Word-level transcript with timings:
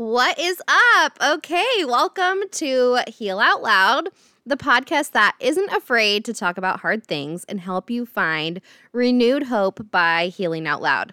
What 0.00 0.38
is 0.38 0.62
up? 0.66 1.18
Okay, 1.22 1.84
welcome 1.84 2.44
to 2.52 3.00
Heal 3.06 3.38
Out 3.38 3.60
Loud, 3.60 4.08
the 4.46 4.56
podcast 4.56 5.10
that 5.10 5.36
isn't 5.40 5.70
afraid 5.74 6.24
to 6.24 6.32
talk 6.32 6.56
about 6.56 6.80
hard 6.80 7.06
things 7.06 7.44
and 7.44 7.60
help 7.60 7.90
you 7.90 8.06
find 8.06 8.62
renewed 8.94 9.42
hope 9.42 9.90
by 9.90 10.28
healing 10.28 10.66
out 10.66 10.80
loud. 10.80 11.12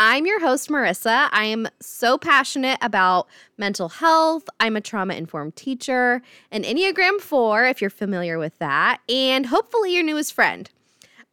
I'm 0.00 0.24
your 0.24 0.38
host, 0.38 0.68
Marisa. 0.68 1.28
I 1.32 1.46
am 1.46 1.66
so 1.80 2.16
passionate 2.16 2.78
about 2.80 3.26
mental 3.56 3.88
health. 3.88 4.48
I'm 4.60 4.76
a 4.76 4.80
trauma 4.80 5.14
informed 5.14 5.56
teacher, 5.56 6.22
an 6.52 6.62
Enneagram 6.62 7.20
4, 7.20 7.64
if 7.64 7.80
you're 7.80 7.90
familiar 7.90 8.38
with 8.38 8.56
that, 8.60 9.00
and 9.08 9.46
hopefully 9.46 9.92
your 9.92 10.04
newest 10.04 10.32
friend. 10.32 10.70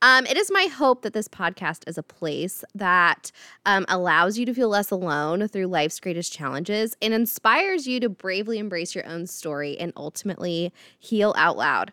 Um, 0.01 0.25
it 0.25 0.37
is 0.37 0.51
my 0.51 0.65
hope 0.65 1.01
that 1.01 1.13
this 1.13 1.27
podcast 1.27 1.87
is 1.87 1.97
a 1.97 2.03
place 2.03 2.63
that 2.75 3.31
um, 3.65 3.85
allows 3.87 4.37
you 4.37 4.45
to 4.45 4.53
feel 4.53 4.69
less 4.69 4.91
alone 4.91 5.47
through 5.47 5.67
life's 5.67 5.99
greatest 5.99 6.31
challenges 6.33 6.95
and 7.01 7.13
inspires 7.13 7.87
you 7.87 7.99
to 8.01 8.09
bravely 8.09 8.59
embrace 8.59 8.93
your 8.93 9.07
own 9.07 9.25
story 9.25 9.77
and 9.79 9.93
ultimately 9.95 10.73
heal 10.99 11.33
out 11.37 11.57
loud. 11.57 11.91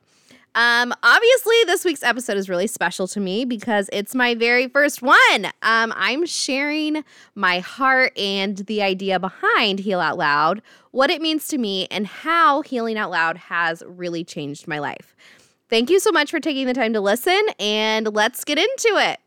Um, 0.54 0.92
obviously, 1.02 1.56
this 1.64 1.82
week's 1.84 2.02
episode 2.02 2.36
is 2.36 2.50
really 2.50 2.66
special 2.66 3.08
to 3.08 3.20
me 3.20 3.46
because 3.46 3.88
it's 3.92 4.14
my 4.14 4.34
very 4.34 4.68
first 4.68 5.00
one. 5.00 5.46
Um, 5.62 5.94
I'm 5.96 6.26
sharing 6.26 7.04
my 7.34 7.60
heart 7.60 8.16
and 8.18 8.58
the 8.58 8.82
idea 8.82 9.18
behind 9.18 9.78
Heal 9.78 10.00
Out 10.00 10.18
Loud, 10.18 10.60
what 10.90 11.08
it 11.08 11.22
means 11.22 11.48
to 11.48 11.58
me, 11.58 11.86
and 11.90 12.06
how 12.06 12.60
healing 12.60 12.98
out 12.98 13.10
loud 13.10 13.38
has 13.38 13.82
really 13.86 14.24
changed 14.24 14.68
my 14.68 14.78
life. 14.78 15.16
Thank 15.72 15.88
you 15.88 16.00
so 16.00 16.12
much 16.12 16.30
for 16.30 16.38
taking 16.38 16.66
the 16.66 16.74
time 16.74 16.92
to 16.92 17.00
listen, 17.00 17.40
and 17.58 18.14
let's 18.14 18.44
get 18.44 18.58
into 18.58 18.88
it. 18.98 19.20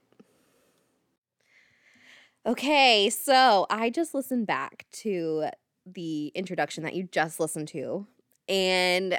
Okay, 2.46 3.10
so 3.10 3.66
I 3.72 3.90
just 3.90 4.14
listened 4.14 4.46
back 4.46 4.86
to 4.92 5.48
the 5.88 6.28
introduction 6.36 6.84
that 6.84 6.94
you 6.94 7.10
just 7.12 7.40
listened 7.40 7.70
to, 7.70 8.06
and 8.48 9.18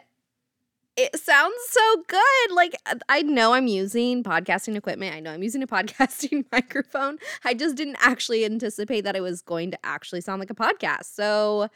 it 0.97 1.19
sounds 1.19 1.56
so 1.69 2.05
good. 2.06 2.53
Like, 2.53 2.77
I 3.09 3.23
know 3.23 3.55
I'm 3.55 3.67
using 3.67 4.22
podcasting 4.22 4.77
equipment, 4.77 5.12
I 5.12 5.19
know 5.19 5.33
I'm 5.33 5.43
using 5.43 5.65
a 5.65 5.67
podcasting 5.67 6.45
microphone. 6.53 7.19
I 7.45 7.55
just 7.55 7.75
didn't 7.75 7.97
actually 7.98 8.45
anticipate 8.45 9.00
that 9.00 9.17
it 9.17 9.20
was 9.20 9.43
going 9.43 9.72
to 9.72 9.78
actually 9.83 10.20
sound 10.20 10.39
like 10.39 10.50
a 10.50 10.55
podcast. 10.55 11.06
So, 11.06 11.70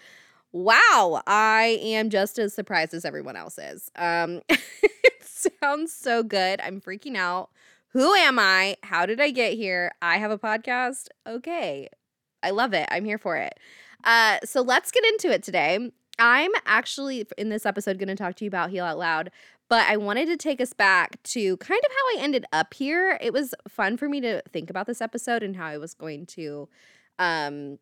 wow, 0.53 1.23
I 1.27 1.81
am 1.83 2.09
just 2.09 2.39
as 2.39 2.55
surprised 2.55 2.95
as 2.95 3.05
everyone 3.05 3.35
else 3.35 3.59
is. 3.59 3.91
Um, 3.97 4.43
sounds 5.61 5.93
so 5.93 6.23
good. 6.23 6.61
I'm 6.61 6.81
freaking 6.81 7.17
out. 7.17 7.51
Who 7.93 8.15
am 8.15 8.39
I? 8.39 8.77
How 8.83 9.07
did 9.07 9.21
I 9.21 9.31
get 9.31 9.55
here? 9.55 9.93
I 10.01 10.19
have 10.19 10.31
a 10.31 10.39
podcast. 10.39 11.09
Okay. 11.27 11.89
I 12.43 12.51
love 12.51 12.73
it. 12.73 12.87
I'm 12.91 13.05
here 13.05 13.19
for 13.19 13.37
it. 13.37 13.59
Uh, 14.05 14.39
so 14.45 14.63
let's 14.63 14.91
get 14.91 15.05
into 15.05 15.31
it 15.31 15.43
today. 15.43 15.91
I'm 16.19 16.51
actually 16.67 17.27
in 17.39 17.49
this 17.49 17.67
episode 17.67 17.99
going 17.99 18.09
to 18.09 18.15
talk 18.15 18.37
to 18.37 18.45
you 18.45 18.49
about 18.49 18.71
Heal 18.71 18.85
Out 18.85 18.99
Loud, 18.99 19.31
but 19.69 19.89
I 19.89 19.97
wanted 19.97 20.27
to 20.27 20.37
take 20.37 20.61
us 20.61 20.73
back 20.73 21.23
to 21.25 21.57
kind 21.59 21.81
of 21.85 21.91
how 21.91 22.19
I 22.19 22.23
ended 22.23 22.45
up 22.53 22.75
here. 22.75 23.19
It 23.21 23.33
was 23.33 23.55
fun 23.69 23.97
for 23.97 24.09
me 24.09 24.21
to 24.21 24.43
think 24.53 24.69
about 24.71 24.87
this 24.87 25.01
episode 25.01 25.43
and 25.43 25.57
how 25.57 25.67
I 25.67 25.79
was 25.79 25.95
going 25.95 26.27
to 26.27 26.69
um, 27.19 27.79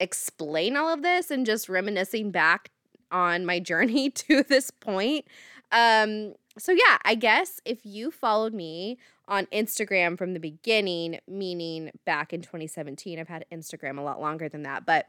explain 0.00 0.76
all 0.76 0.92
of 0.92 1.02
this 1.02 1.30
and 1.30 1.44
just 1.44 1.68
reminiscing 1.68 2.30
back 2.30 2.70
on 3.10 3.44
my 3.44 3.60
journey 3.60 4.10
to 4.10 4.42
this 4.42 4.70
point. 4.70 5.26
Um, 5.72 6.34
so 6.58 6.72
yeah, 6.72 6.98
I 7.04 7.14
guess 7.14 7.60
if 7.64 7.78
you 7.84 8.10
followed 8.10 8.54
me 8.54 8.98
on 9.26 9.46
Instagram 9.46 10.16
from 10.16 10.34
the 10.34 10.40
beginning, 10.40 11.20
meaning 11.28 11.90
back 12.04 12.32
in 12.32 12.40
2017, 12.40 13.18
I've 13.18 13.28
had 13.28 13.44
Instagram 13.52 13.98
a 13.98 14.02
lot 14.02 14.20
longer 14.20 14.48
than 14.48 14.62
that, 14.62 14.86
but 14.86 15.06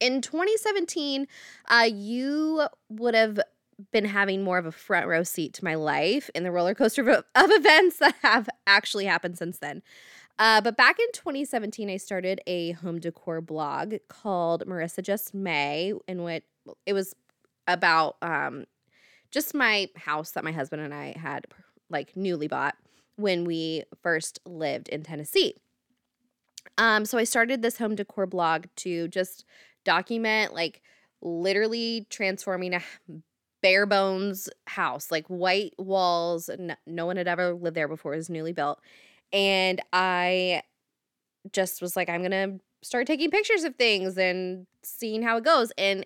in 0.00 0.20
2017, 0.20 1.28
uh, 1.68 1.88
you 1.92 2.66
would 2.88 3.14
have 3.14 3.38
been 3.92 4.04
having 4.04 4.42
more 4.42 4.58
of 4.58 4.66
a 4.66 4.72
front 4.72 5.06
row 5.06 5.22
seat 5.22 5.54
to 5.54 5.64
my 5.64 5.74
life 5.74 6.30
in 6.34 6.44
the 6.44 6.50
roller 6.50 6.74
coaster 6.74 7.08
of, 7.08 7.24
of 7.34 7.50
events 7.50 7.98
that 7.98 8.14
have 8.22 8.48
actually 8.66 9.06
happened 9.06 9.38
since 9.38 9.58
then. 9.58 9.82
Uh, 10.38 10.60
but 10.60 10.76
back 10.76 10.98
in 10.98 11.06
2017, 11.12 11.90
I 11.90 11.98
started 11.98 12.40
a 12.46 12.72
home 12.72 12.98
decor 12.98 13.40
blog 13.40 13.94
called 14.08 14.66
Marisa 14.66 15.02
Just 15.02 15.34
May, 15.34 15.92
in 16.08 16.22
which 16.22 16.44
it 16.86 16.94
was 16.94 17.14
about 17.68 18.16
um, 18.22 18.64
just 19.32 19.54
my 19.54 19.88
house 19.96 20.32
that 20.32 20.44
my 20.44 20.52
husband 20.52 20.82
and 20.82 20.94
I 20.94 21.14
had 21.18 21.46
like 21.90 22.16
newly 22.16 22.46
bought 22.46 22.76
when 23.16 23.44
we 23.44 23.82
first 24.02 24.38
lived 24.46 24.88
in 24.88 25.02
Tennessee. 25.02 25.56
Um, 26.78 27.04
so 27.04 27.18
I 27.18 27.24
started 27.24 27.62
this 27.62 27.78
home 27.78 27.94
decor 27.96 28.26
blog 28.26 28.66
to 28.76 29.08
just 29.08 29.44
document 29.84 30.54
like 30.54 30.80
literally 31.20 32.06
transforming 32.10 32.74
a 32.74 32.80
bare 33.62 33.86
bones 33.86 34.48
house, 34.66 35.10
like 35.10 35.26
white 35.28 35.74
walls. 35.78 36.50
No, 36.58 36.74
no 36.86 37.06
one 37.06 37.16
had 37.16 37.28
ever 37.28 37.54
lived 37.54 37.76
there 37.76 37.88
before. 37.88 38.14
It 38.14 38.18
was 38.18 38.30
newly 38.30 38.52
built. 38.52 38.80
And 39.32 39.80
I 39.92 40.62
just 41.52 41.80
was 41.80 41.96
like, 41.96 42.08
I'm 42.08 42.20
going 42.20 42.30
to 42.32 42.60
start 42.82 43.06
taking 43.06 43.30
pictures 43.30 43.62
of 43.64 43.76
things 43.76 44.18
and 44.18 44.66
seeing 44.82 45.22
how 45.22 45.36
it 45.36 45.44
goes. 45.44 45.72
And 45.78 46.04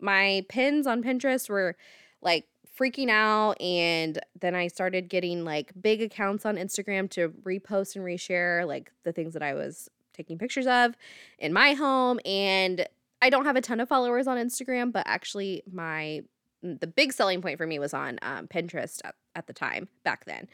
my 0.00 0.46
pins 0.48 0.86
on 0.86 1.02
Pinterest 1.02 1.48
were 1.48 1.76
like 2.22 2.46
freaking 2.82 3.10
out 3.10 3.52
and 3.60 4.18
then 4.40 4.54
I 4.54 4.66
started 4.66 5.08
getting 5.08 5.44
like 5.44 5.72
big 5.80 6.02
accounts 6.02 6.44
on 6.44 6.56
Instagram 6.56 7.08
to 7.10 7.28
repost 7.44 7.94
and 7.94 8.04
reshare 8.04 8.66
like 8.66 8.90
the 9.04 9.12
things 9.12 9.34
that 9.34 9.42
I 9.42 9.54
was 9.54 9.88
taking 10.12 10.36
pictures 10.36 10.66
of 10.66 10.96
in 11.38 11.52
my 11.52 11.74
home 11.74 12.18
and 12.24 12.86
I 13.20 13.30
don't 13.30 13.44
have 13.44 13.54
a 13.54 13.60
ton 13.60 13.78
of 13.78 13.88
followers 13.88 14.26
on 14.26 14.36
Instagram 14.36 14.92
but 14.92 15.04
actually 15.06 15.62
my 15.72 16.22
the 16.62 16.86
big 16.86 17.12
selling 17.12 17.40
point 17.40 17.58
for 17.58 17.66
me 17.66 17.78
was 17.78 17.94
on 17.94 18.18
um, 18.22 18.46
Pinterest 18.48 19.00
at, 19.04 19.14
at, 19.34 19.48
the 19.48 19.52
time 19.52 19.88
back 20.04 20.24
then. 20.26 20.48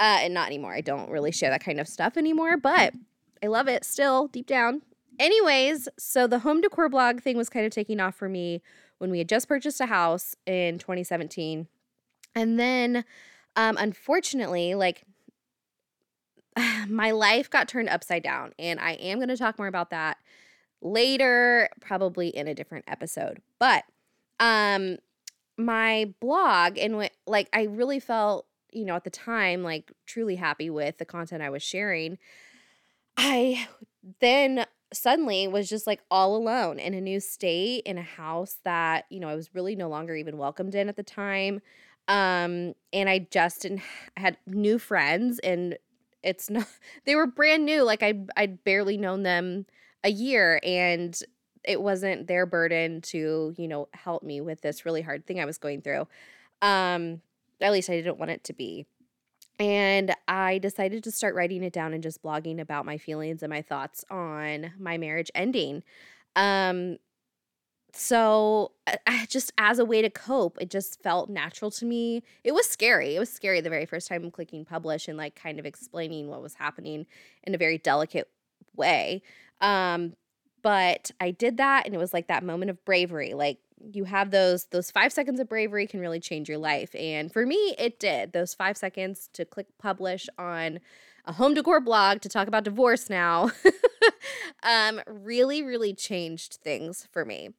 Uh, 0.00 0.18
and 0.22 0.34
not 0.34 0.46
anymore 0.46 0.74
I 0.74 0.80
don't 0.80 1.10
really 1.10 1.32
share 1.32 1.50
that 1.50 1.64
kind 1.64 1.80
of 1.80 1.88
stuff 1.88 2.16
anymore 2.16 2.56
but 2.56 2.94
I 3.42 3.48
love 3.48 3.68
it 3.68 3.84
still 3.84 4.28
deep 4.28 4.46
down. 4.46 4.82
Anyways 5.18 5.88
so 5.98 6.28
the 6.28 6.40
home 6.40 6.60
decor 6.60 6.88
blog 6.88 7.20
thing 7.20 7.36
was 7.36 7.48
kind 7.48 7.66
of 7.66 7.72
taking 7.72 7.98
off 7.98 8.14
for 8.14 8.28
me 8.28 8.62
when 9.04 9.10
we 9.10 9.18
had 9.18 9.28
just 9.28 9.48
purchased 9.48 9.82
a 9.82 9.86
house 9.86 10.34
in 10.46 10.78
2017. 10.78 11.68
And 12.34 12.58
then, 12.58 13.04
um, 13.54 13.76
unfortunately, 13.78 14.74
like 14.74 15.04
my 16.88 17.10
life 17.10 17.50
got 17.50 17.68
turned 17.68 17.90
upside 17.90 18.22
down. 18.22 18.52
And 18.58 18.80
I 18.80 18.92
am 18.92 19.18
going 19.18 19.28
to 19.28 19.36
talk 19.36 19.58
more 19.58 19.66
about 19.66 19.90
that 19.90 20.16
later, 20.80 21.68
probably 21.82 22.28
in 22.28 22.48
a 22.48 22.54
different 22.54 22.86
episode. 22.88 23.42
But 23.58 23.84
um, 24.40 24.96
my 25.58 26.14
blog, 26.18 26.78
and 26.78 26.96
what, 26.96 27.12
like, 27.26 27.50
I 27.52 27.64
really 27.64 28.00
felt, 28.00 28.46
you 28.72 28.86
know, 28.86 28.96
at 28.96 29.04
the 29.04 29.10
time, 29.10 29.62
like, 29.62 29.92
truly 30.06 30.36
happy 30.36 30.70
with 30.70 30.96
the 30.96 31.04
content 31.04 31.42
I 31.42 31.50
was 31.50 31.62
sharing. 31.62 32.16
I 33.18 33.68
then 34.20 34.64
suddenly 34.96 35.48
was 35.48 35.68
just 35.68 35.86
like 35.86 36.00
all 36.10 36.36
alone 36.36 36.78
in 36.78 36.94
a 36.94 37.00
new 37.00 37.20
state 37.20 37.82
in 37.84 37.98
a 37.98 38.02
house 38.02 38.58
that 38.64 39.04
you 39.10 39.20
know 39.20 39.28
I 39.28 39.34
was 39.34 39.54
really 39.54 39.76
no 39.76 39.88
longer 39.88 40.14
even 40.14 40.38
welcomed 40.38 40.74
in 40.74 40.88
at 40.88 40.96
the 40.96 41.02
time 41.02 41.60
um 42.08 42.74
and 42.92 43.08
I 43.08 43.26
just 43.30 43.62
didn't 43.62 43.82
I 44.16 44.20
had 44.20 44.36
new 44.46 44.78
friends 44.78 45.38
and 45.40 45.76
it's 46.22 46.50
not 46.50 46.66
they 47.04 47.14
were 47.14 47.26
brand 47.26 47.64
new 47.64 47.82
like 47.82 48.02
I 48.02 48.14
I'd 48.36 48.64
barely 48.64 48.96
known 48.96 49.22
them 49.22 49.66
a 50.02 50.10
year 50.10 50.60
and 50.62 51.18
it 51.64 51.80
wasn't 51.80 52.26
their 52.26 52.44
burden 52.44 53.00
to 53.00 53.54
you 53.56 53.68
know 53.68 53.88
help 53.94 54.22
me 54.22 54.40
with 54.40 54.60
this 54.60 54.84
really 54.84 55.02
hard 55.02 55.26
thing 55.26 55.40
I 55.40 55.44
was 55.44 55.58
going 55.58 55.82
through 55.82 56.06
um 56.62 57.20
at 57.60 57.72
least 57.72 57.88
I 57.88 57.96
didn't 57.96 58.18
want 58.18 58.30
it 58.30 58.44
to 58.44 58.52
be 58.52 58.86
and 59.58 60.14
I 60.26 60.58
decided 60.58 61.04
to 61.04 61.10
start 61.10 61.34
writing 61.34 61.62
it 61.62 61.72
down 61.72 61.92
and 61.92 62.02
just 62.02 62.22
blogging 62.22 62.60
about 62.60 62.86
my 62.86 62.98
feelings 62.98 63.42
and 63.42 63.50
my 63.50 63.62
thoughts 63.62 64.04
on 64.10 64.72
my 64.78 64.98
marriage 64.98 65.30
ending. 65.34 65.82
Um, 66.36 66.98
so 67.92 68.72
I 69.06 69.26
just 69.28 69.52
as 69.56 69.78
a 69.78 69.84
way 69.84 70.02
to 70.02 70.10
cope, 70.10 70.58
it 70.60 70.70
just 70.70 71.00
felt 71.02 71.30
natural 71.30 71.70
to 71.72 71.84
me. 71.84 72.22
It 72.42 72.52
was 72.52 72.68
scary. 72.68 73.14
It 73.14 73.20
was 73.20 73.32
scary 73.32 73.60
the 73.60 73.70
very 73.70 73.86
first 73.86 74.08
time 74.08 74.30
clicking 74.30 74.64
publish 74.64 75.06
and 75.06 75.16
like 75.16 75.36
kind 75.36 75.60
of 75.60 75.66
explaining 75.66 76.28
what 76.28 76.42
was 76.42 76.54
happening 76.54 77.06
in 77.44 77.54
a 77.54 77.58
very 77.58 77.78
delicate 77.78 78.28
way. 78.74 79.22
Um, 79.60 80.14
but 80.62 81.12
I 81.20 81.30
did 81.30 81.58
that 81.58 81.86
and 81.86 81.94
it 81.94 81.98
was 81.98 82.12
like 82.12 82.26
that 82.26 82.42
moment 82.42 82.70
of 82.70 82.84
bravery. 82.84 83.34
Like 83.34 83.58
you 83.92 84.04
have 84.04 84.30
those 84.30 84.66
those 84.66 84.90
5 84.90 85.12
seconds 85.12 85.40
of 85.40 85.48
bravery 85.48 85.86
can 85.86 86.00
really 86.00 86.20
change 86.20 86.48
your 86.48 86.58
life 86.58 86.94
and 86.94 87.32
for 87.32 87.44
me 87.46 87.74
it 87.78 87.98
did. 87.98 88.32
Those 88.32 88.54
5 88.54 88.76
seconds 88.76 89.28
to 89.32 89.44
click 89.44 89.66
publish 89.78 90.28
on 90.38 90.80
a 91.24 91.32
home 91.32 91.54
decor 91.54 91.80
blog 91.80 92.20
to 92.20 92.28
talk 92.28 92.48
about 92.48 92.64
divorce 92.64 93.08
now 93.08 93.50
um 94.62 95.00
really 95.06 95.62
really 95.62 95.94
changed 95.94 96.58
things 96.62 97.08
for 97.12 97.24
me. 97.24 97.50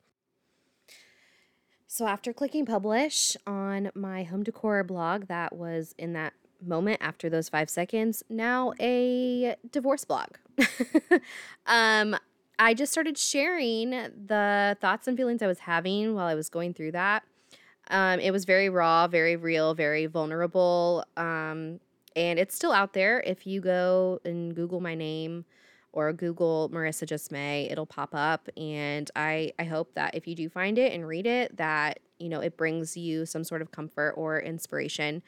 So 1.88 2.08
after 2.08 2.34
clicking 2.34 2.66
publish 2.66 3.38
on 3.48 3.92
my 3.96 4.24
home 4.24 4.44
decor 4.44 4.84
blog 4.84 5.28
that 5.28 5.56
was 5.56 5.94
in 5.98 6.14
that 6.14 6.34
moment 6.62 6.98
after 7.02 7.30
those 7.30 7.50
5 7.50 7.70
seconds 7.70 8.24
now 8.30 8.74
a 8.80 9.56
divorce 9.72 10.06
blog. 10.06 10.30
Um 11.68 12.16
I 12.58 12.74
just 12.74 12.92
started 12.92 13.18
sharing 13.18 13.90
the 13.90 14.78
thoughts 14.80 15.08
and 15.08 15.18
feelings 15.18 15.42
I 15.42 15.48
was 15.48 15.60
having 15.60 16.16
while 16.16 16.28
I 16.28 16.36
was 16.36 16.50
going 16.50 16.74
through 16.74 16.94
that. 16.94 17.24
Um, 17.90 18.20
it 18.20 18.32
was 18.32 18.46
very 18.46 18.70
raw, 18.70 19.08
very 19.08 19.36
real, 19.36 19.74
very 19.74 20.06
vulnerable. 20.06 21.06
Um, 21.18 21.80
and 22.16 22.40
it's 22.40 22.56
still 22.56 22.72
out 22.72 22.94
there. 22.94 23.22
If 23.22 23.46
you 23.46 23.62
go 23.62 24.20
and 24.24 24.56
Google 24.56 24.80
my 24.80 24.96
name 24.96 25.46
or 25.92 26.12
Google 26.14 26.70
Marisa 26.74 27.06
Just 27.06 27.32
May, 27.32 27.70
it'll 27.70 27.86
pop 27.86 28.10
up. 28.14 28.50
And 28.58 29.10
I, 29.16 29.52
I 29.60 29.66
hope 29.66 29.94
that 29.96 30.16
if 30.16 30.28
you 30.28 30.36
do 30.36 30.50
find 30.50 30.78
it 30.78 30.94
and 30.94 31.08
read 31.08 31.26
it, 31.26 31.58
that 31.58 32.00
you 32.20 32.30
know 32.30 32.40
it 32.40 32.58
brings 32.58 32.96
you 32.96 33.26
some 33.26 33.44
sort 33.44 33.62
of 33.62 33.72
comfort 33.72 34.12
or 34.12 34.40
inspiration. 34.40 35.22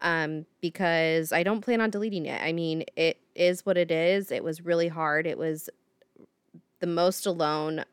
Um, 0.00 0.46
because 0.60 1.32
I 1.32 1.44
don't 1.44 1.60
plan 1.60 1.80
on 1.80 1.90
deleting 1.90 2.26
it. 2.26 2.42
I 2.42 2.52
mean, 2.52 2.84
it 2.96 3.20
is 3.36 3.64
what 3.64 3.78
it 3.78 3.92
is. 3.92 4.32
It 4.32 4.42
was 4.42 4.60
really 4.60 4.88
hard. 4.88 5.28
It 5.28 5.38
was 5.38 5.70
the 6.82 6.86
most 6.86 7.24
alone, 7.24 7.86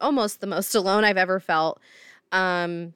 almost 0.00 0.40
the 0.40 0.46
most 0.46 0.72
alone 0.76 1.02
I've 1.02 1.16
ever 1.16 1.40
felt. 1.40 1.80
Um, 2.30 2.94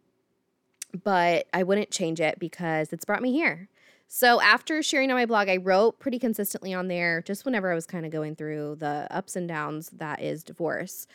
but 1.05 1.47
I 1.53 1.65
wouldn't 1.65 1.91
change 1.91 2.21
it 2.21 2.39
because 2.39 2.93
it's 2.93 3.05
brought 3.05 3.23
me 3.23 3.33
here. 3.33 3.69
So 4.13 4.41
after 4.41 4.83
sharing 4.83 5.11
on 5.11 5.17
my 5.17 5.27
blog, 5.27 5.49
I 5.49 5.57
wrote 5.57 6.01
pretty 6.01 6.19
consistently 6.19 6.75
on 6.75 6.89
there 6.89 7.23
just 7.23 7.45
whenever 7.45 7.71
I 7.71 7.77
was 7.77 7.87
kind 7.87 8.05
of 8.05 8.11
going 8.11 8.35
through 8.35 8.77
the 8.81 9.07
ups 9.09 9.37
and 9.37 9.47
downs 9.47 9.91
that 9.91 10.21
is 10.21 10.43
divorce. 10.43 11.07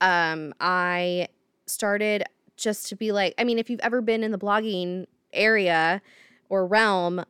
Um, 0.00 0.54
I 0.60 1.28
started 1.66 2.24
just 2.56 2.88
to 2.90 2.96
be 2.96 3.10
like, 3.10 3.34
I 3.38 3.44
mean, 3.44 3.58
if 3.58 3.68
you've 3.68 3.80
ever 3.80 4.00
been 4.00 4.22
in 4.22 4.30
the 4.30 4.38
blogging 4.38 5.06
area 5.32 6.00
or 6.48 6.64
realm, 6.64 7.24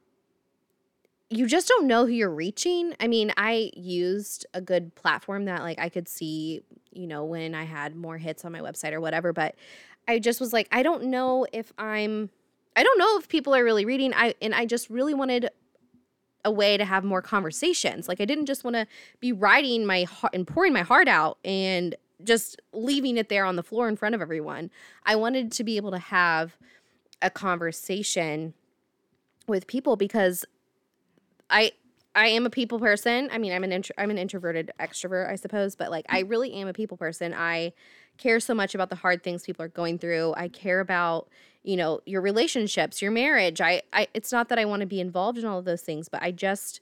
you 1.37 1.47
just 1.47 1.67
don't 1.67 1.87
know 1.87 2.07
who 2.07 2.13
you're 2.13 2.31
reaching. 2.31 2.95
I 3.01 3.09
mean, 3.09 3.33
I 3.37 3.71
used 3.75 4.47
a 4.55 4.61
good 4.61 4.95
platform 4.95 5.47
that 5.47 5.63
like 5.63 5.79
I 5.79 5.89
could 5.89 6.09
see, 6.09 6.63
you 6.93 7.07
know, 7.07 7.25
when 7.25 7.55
I 7.55 7.65
had 7.65 7.97
more 7.97 8.19
hits 8.19 8.45
on 8.45 8.53
my 8.53 8.61
website 8.61 8.93
or 8.93 9.01
whatever, 9.01 9.33
but 9.33 9.57
I 10.07 10.19
just 10.19 10.41
was 10.41 10.53
like, 10.53 10.69
I 10.71 10.83
don't 10.83 11.05
know 11.05 11.47
if 11.53 11.73
I'm 11.79 12.31
I 12.77 12.83
don't 12.83 12.99
know 12.99 13.19
if 13.19 13.29
people 13.29 13.55
are 13.55 13.65
really 13.65 13.85
reading. 13.85 14.13
I 14.15 14.35
and 14.41 14.55
I 14.55 14.67
just 14.67 14.89
really 14.91 15.15
wanted 15.15 15.51
a 16.45 16.51
way 16.51 16.77
to 16.77 16.85
have 16.85 17.05
more 17.05 17.23
conversations. 17.23 18.07
Like 18.07 18.21
I 18.21 18.27
didn't 18.27 18.47
just 18.47 18.63
want 18.63 18.77
to 18.77 18.87
be 19.19 19.33
writing 19.33 19.87
my 19.87 20.05
heart 20.05 20.35
and 20.35 20.47
pouring 20.47 20.73
my 20.73 20.83
heart 20.83 21.09
out 21.09 21.39
and 21.45 21.97
just 22.23 22.61
leaving 22.73 23.17
it 23.17 23.29
there 23.29 23.45
on 23.45 23.57
the 23.57 23.63
floor 23.63 23.89
in 23.89 23.97
front 23.97 24.15
of 24.15 24.21
everyone. 24.21 24.71
I 25.05 25.17
wanted 25.17 25.51
to 25.53 25.65
be 25.65 25.77
able 25.77 25.91
to 25.91 25.99
have 25.99 26.57
a 27.23 27.31
conversation 27.31 28.55
with 29.47 29.67
people 29.67 29.97
because 29.97 30.45
I 31.51 31.73
I 32.15 32.29
am 32.29 32.47
a 32.47 32.51
people 32.51 32.79
person. 32.79 33.29
I 33.33 33.39
mean, 33.39 33.53
I'm 33.53 33.65
an 33.65 33.73
intro, 33.73 33.95
I'm 33.99 34.11
an 34.11 34.19
introverted 34.19 34.71
extrovert, 34.79 35.29
I 35.29 35.35
suppose, 35.35 35.75
but 35.75 35.91
like 35.91 36.07
I 36.09 36.21
really 36.21 36.53
am 36.55 36.69
a 36.69 36.73
people 36.73 36.97
person. 36.97 37.35
I 37.35 37.73
care 38.19 38.39
so 38.39 38.55
much 38.55 38.75
about 38.75 38.91
the 38.91 38.97
hard 38.97 39.23
things 39.23 39.43
people 39.43 39.65
are 39.65 39.69
going 39.69 39.99
through. 39.99 40.35
I 40.37 40.49
care 40.49 40.81
about, 40.81 41.29
you 41.65 41.77
know, 41.77 42.01
your 42.07 42.21
relationships, 42.21 43.03
your 43.03 43.11
marriage. 43.11 43.61
I, 43.61 43.83
I 43.93 44.07
it's 44.15 44.31
not 44.31 44.49
that 44.51 44.59
I 44.59 44.65
want 44.65 44.81
to 44.81 44.87
be 44.87 45.01
involved 45.01 45.39
in 45.39 45.45
all 45.45 45.59
of 45.59 45.65
those 45.65 45.83
things, 45.83 46.09
but 46.09 46.23
I 46.23 46.31
just 46.31 46.81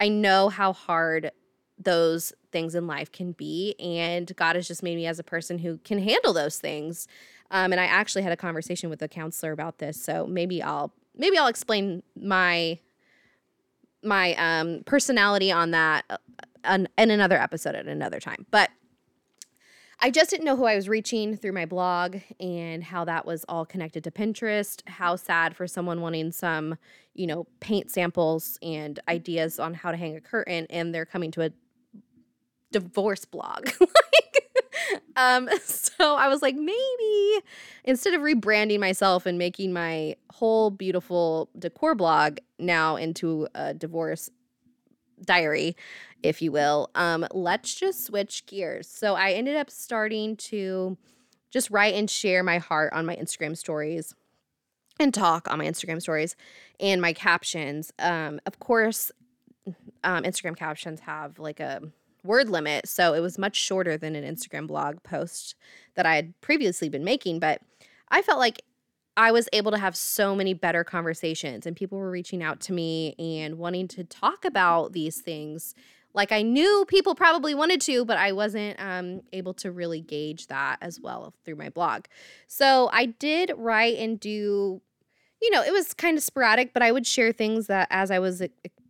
I 0.00 0.08
know 0.08 0.48
how 0.48 0.72
hard 0.72 1.30
those 1.78 2.32
things 2.52 2.74
in 2.74 2.86
life 2.86 3.12
can 3.12 3.32
be 3.32 3.74
and 3.78 4.34
God 4.36 4.56
has 4.56 4.66
just 4.66 4.82
made 4.82 4.96
me 4.96 5.06
as 5.06 5.18
a 5.18 5.24
person 5.24 5.58
who 5.58 5.76
can 5.78 5.98
handle 5.98 6.32
those 6.32 6.58
things. 6.58 7.06
Um, 7.50 7.70
and 7.70 7.80
I 7.80 7.84
actually 7.84 8.22
had 8.22 8.32
a 8.32 8.36
conversation 8.36 8.88
with 8.88 9.02
a 9.02 9.08
counselor 9.08 9.52
about 9.52 9.78
this, 9.78 10.02
so 10.02 10.26
maybe 10.26 10.60
I'll 10.62 10.92
maybe 11.16 11.38
I'll 11.38 11.46
explain 11.46 12.02
my 12.20 12.80
my 14.06 14.34
um, 14.34 14.82
personality 14.86 15.52
on 15.52 15.72
that 15.72 16.04
uh, 16.08 16.16
in 16.64 17.10
another 17.10 17.36
episode 17.36 17.74
at 17.74 17.86
another 17.86 18.20
time. 18.20 18.46
But 18.50 18.70
I 20.00 20.10
just 20.10 20.30
didn't 20.30 20.44
know 20.44 20.56
who 20.56 20.64
I 20.64 20.76
was 20.76 20.88
reaching 20.88 21.36
through 21.36 21.52
my 21.52 21.64
blog 21.64 22.18
and 22.38 22.84
how 22.84 23.04
that 23.06 23.24
was 23.24 23.44
all 23.48 23.64
connected 23.64 24.04
to 24.04 24.10
Pinterest. 24.10 24.86
How 24.86 25.16
sad 25.16 25.56
for 25.56 25.66
someone 25.66 26.02
wanting 26.02 26.32
some, 26.32 26.76
you 27.14 27.26
know, 27.26 27.46
paint 27.60 27.90
samples 27.90 28.58
and 28.60 29.00
ideas 29.08 29.58
on 29.58 29.72
how 29.72 29.90
to 29.90 29.96
hang 29.96 30.14
a 30.14 30.20
curtain 30.20 30.66
and 30.68 30.94
they're 30.94 31.06
coming 31.06 31.30
to 31.32 31.42
a 31.42 31.50
divorce 32.72 33.24
blog. 33.24 33.70
like, 33.80 34.35
um, 35.16 35.48
so 35.64 36.16
I 36.16 36.28
was 36.28 36.42
like, 36.42 36.56
maybe 36.56 37.40
instead 37.84 38.14
of 38.14 38.20
rebranding 38.20 38.80
myself 38.80 39.26
and 39.26 39.38
making 39.38 39.72
my 39.72 40.16
whole 40.32 40.70
beautiful 40.70 41.48
decor 41.58 41.94
blog 41.94 42.38
now 42.58 42.96
into 42.96 43.48
a 43.54 43.74
divorce 43.74 44.30
diary, 45.24 45.76
if 46.22 46.42
you 46.42 46.52
will, 46.52 46.90
um, 46.94 47.26
let's 47.32 47.74
just 47.74 48.04
switch 48.04 48.46
gears. 48.46 48.88
So 48.88 49.14
I 49.14 49.32
ended 49.32 49.56
up 49.56 49.70
starting 49.70 50.36
to 50.36 50.96
just 51.50 51.70
write 51.70 51.94
and 51.94 52.10
share 52.10 52.42
my 52.42 52.58
heart 52.58 52.92
on 52.92 53.06
my 53.06 53.16
Instagram 53.16 53.56
stories 53.56 54.14
and 54.98 55.12
talk 55.12 55.48
on 55.50 55.58
my 55.58 55.66
Instagram 55.66 56.00
stories 56.00 56.36
and 56.80 57.00
my 57.00 57.12
captions. 57.12 57.92
Um, 57.98 58.40
of 58.46 58.58
course, 58.58 59.12
um, 60.04 60.22
Instagram 60.22 60.56
captions 60.56 61.00
have 61.00 61.38
like 61.38 61.60
a 61.60 61.82
word 62.26 62.48
limit, 62.48 62.88
so 62.88 63.14
it 63.14 63.20
was 63.20 63.38
much 63.38 63.56
shorter 63.56 63.96
than 63.96 64.14
an 64.16 64.24
Instagram 64.24 64.66
blog 64.66 65.02
post 65.02 65.54
that 65.94 66.06
I 66.06 66.16
had 66.16 66.38
previously 66.40 66.88
been 66.88 67.04
making. 67.04 67.40
But 67.40 67.60
I 68.08 68.22
felt 68.22 68.38
like 68.38 68.62
I 69.16 69.32
was 69.32 69.48
able 69.52 69.72
to 69.72 69.78
have 69.78 69.96
so 69.96 70.36
many 70.36 70.52
better 70.52 70.84
conversations, 70.84 71.66
and 71.66 71.74
people 71.74 71.98
were 71.98 72.10
reaching 72.10 72.42
out 72.42 72.60
to 72.60 72.72
me 72.72 73.14
and 73.18 73.58
wanting 73.58 73.88
to 73.88 74.04
talk 74.04 74.44
about 74.44 74.92
these 74.92 75.20
things. 75.20 75.74
Like 76.12 76.32
I 76.32 76.42
knew 76.42 76.84
people 76.88 77.14
probably 77.14 77.54
wanted 77.54 77.80
to, 77.82 78.04
but 78.04 78.16
I 78.16 78.32
wasn't 78.32 78.80
um, 78.80 79.20
able 79.32 79.54
to 79.54 79.70
really 79.70 80.00
gauge 80.00 80.46
that 80.46 80.78
as 80.80 80.98
well 81.00 81.34
through 81.44 81.56
my 81.56 81.68
blog. 81.68 82.04
So 82.46 82.88
I 82.92 83.06
did 83.06 83.52
write 83.56 83.98
and 83.98 84.18
do, 84.18 84.80
you 85.42 85.50
know, 85.50 85.62
it 85.62 85.72
was 85.72 85.92
kind 85.92 86.16
of 86.16 86.22
sporadic, 86.22 86.72
but 86.72 86.82
I 86.82 86.90
would 86.90 87.06
share 87.06 87.32
things 87.32 87.66
that 87.66 87.88
as 87.90 88.10
I 88.10 88.18
was 88.18 88.42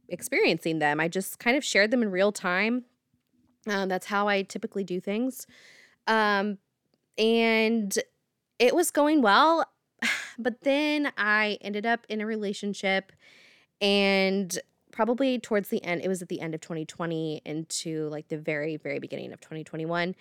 experiencing 0.08 0.78
them, 0.78 1.00
I 1.00 1.08
just 1.08 1.40
kind 1.40 1.56
of 1.56 1.64
shared 1.64 1.90
them 1.90 2.02
in 2.02 2.10
real 2.10 2.30
time. 2.30 2.84
Um, 3.66 3.88
that's 3.88 4.06
how 4.06 4.28
I 4.28 4.42
typically 4.42 4.84
do 4.84 5.00
things. 5.00 5.46
Um, 6.06 6.58
and 7.18 7.96
it 8.58 8.74
was 8.74 8.90
going 8.90 9.22
well. 9.22 9.66
But 10.38 10.60
then 10.64 11.12
I 11.16 11.56
ended 11.62 11.86
up 11.86 12.04
in 12.10 12.20
a 12.20 12.26
relationship 12.26 13.10
and 13.80 14.58
probably 14.90 15.38
towards 15.38 15.70
the 15.70 15.82
end, 15.82 16.02
it 16.02 16.08
was 16.08 16.20
at 16.20 16.28
the 16.28 16.42
end 16.42 16.54
of 16.54 16.60
2020 16.60 17.40
into 17.46 18.10
like 18.10 18.28
the 18.28 18.36
very, 18.36 18.76
very 18.76 18.98
beginning 18.98 19.32
of 19.32 19.40
2021. 19.40 20.14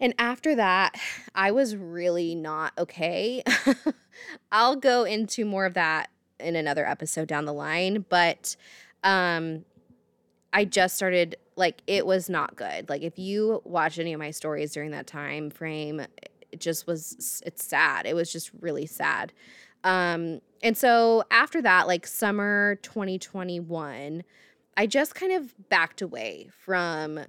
And 0.00 0.14
after 0.18 0.54
that, 0.54 0.98
I 1.34 1.50
was 1.50 1.76
really 1.76 2.34
not 2.34 2.72
okay. 2.78 3.42
I'll 4.52 4.76
go 4.76 5.04
into 5.04 5.44
more 5.44 5.66
of 5.66 5.74
that 5.74 6.08
in 6.40 6.56
another 6.56 6.86
episode 6.86 7.28
down 7.28 7.44
the 7.44 7.52
line, 7.52 8.06
but 8.08 8.56
um 9.04 9.66
I 10.52 10.64
just 10.64 10.96
started 10.96 11.36
like 11.56 11.82
it 11.86 12.06
was 12.06 12.28
not 12.28 12.54
good. 12.54 12.88
Like 12.88 13.02
if 13.02 13.18
you 13.18 13.62
watch 13.64 13.98
any 13.98 14.12
of 14.12 14.20
my 14.20 14.30
stories 14.30 14.72
during 14.72 14.90
that 14.90 15.06
time 15.06 15.50
frame, 15.50 16.00
it 16.52 16.60
just 16.60 16.86
was 16.86 17.42
it's 17.44 17.64
sad. 17.64 18.06
It 18.06 18.14
was 18.14 18.30
just 18.30 18.50
really 18.60 18.86
sad. 18.86 19.32
Um 19.82 20.40
and 20.62 20.76
so 20.76 21.24
after 21.30 21.60
that 21.62 21.86
like 21.86 22.06
summer 22.06 22.76
2021, 22.82 24.22
I 24.76 24.86
just 24.86 25.14
kind 25.14 25.32
of 25.32 25.54
backed 25.68 26.02
away 26.02 26.50
from 26.64 27.20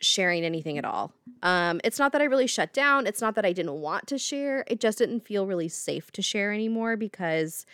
sharing 0.00 0.44
anything 0.44 0.78
at 0.78 0.84
all. 0.84 1.12
Um 1.42 1.80
it's 1.84 1.98
not 1.98 2.12
that 2.12 2.22
I 2.22 2.24
really 2.24 2.46
shut 2.46 2.72
down, 2.72 3.06
it's 3.06 3.20
not 3.20 3.34
that 3.34 3.44
I 3.44 3.52
didn't 3.52 3.80
want 3.80 4.06
to 4.08 4.18
share. 4.18 4.64
It 4.66 4.80
just 4.80 4.98
didn't 4.98 5.26
feel 5.26 5.46
really 5.46 5.68
safe 5.68 6.10
to 6.12 6.22
share 6.22 6.52
anymore 6.52 6.96
because 6.96 7.66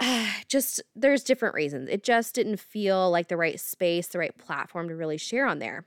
just 0.48 0.82
there's 0.94 1.22
different 1.22 1.54
reasons. 1.54 1.88
It 1.88 2.04
just 2.04 2.34
didn't 2.34 2.60
feel 2.60 3.10
like 3.10 3.28
the 3.28 3.36
right 3.36 3.58
space, 3.58 4.08
the 4.08 4.18
right 4.18 4.36
platform 4.36 4.88
to 4.88 4.96
really 4.96 5.18
share 5.18 5.46
on 5.46 5.58
there. 5.58 5.84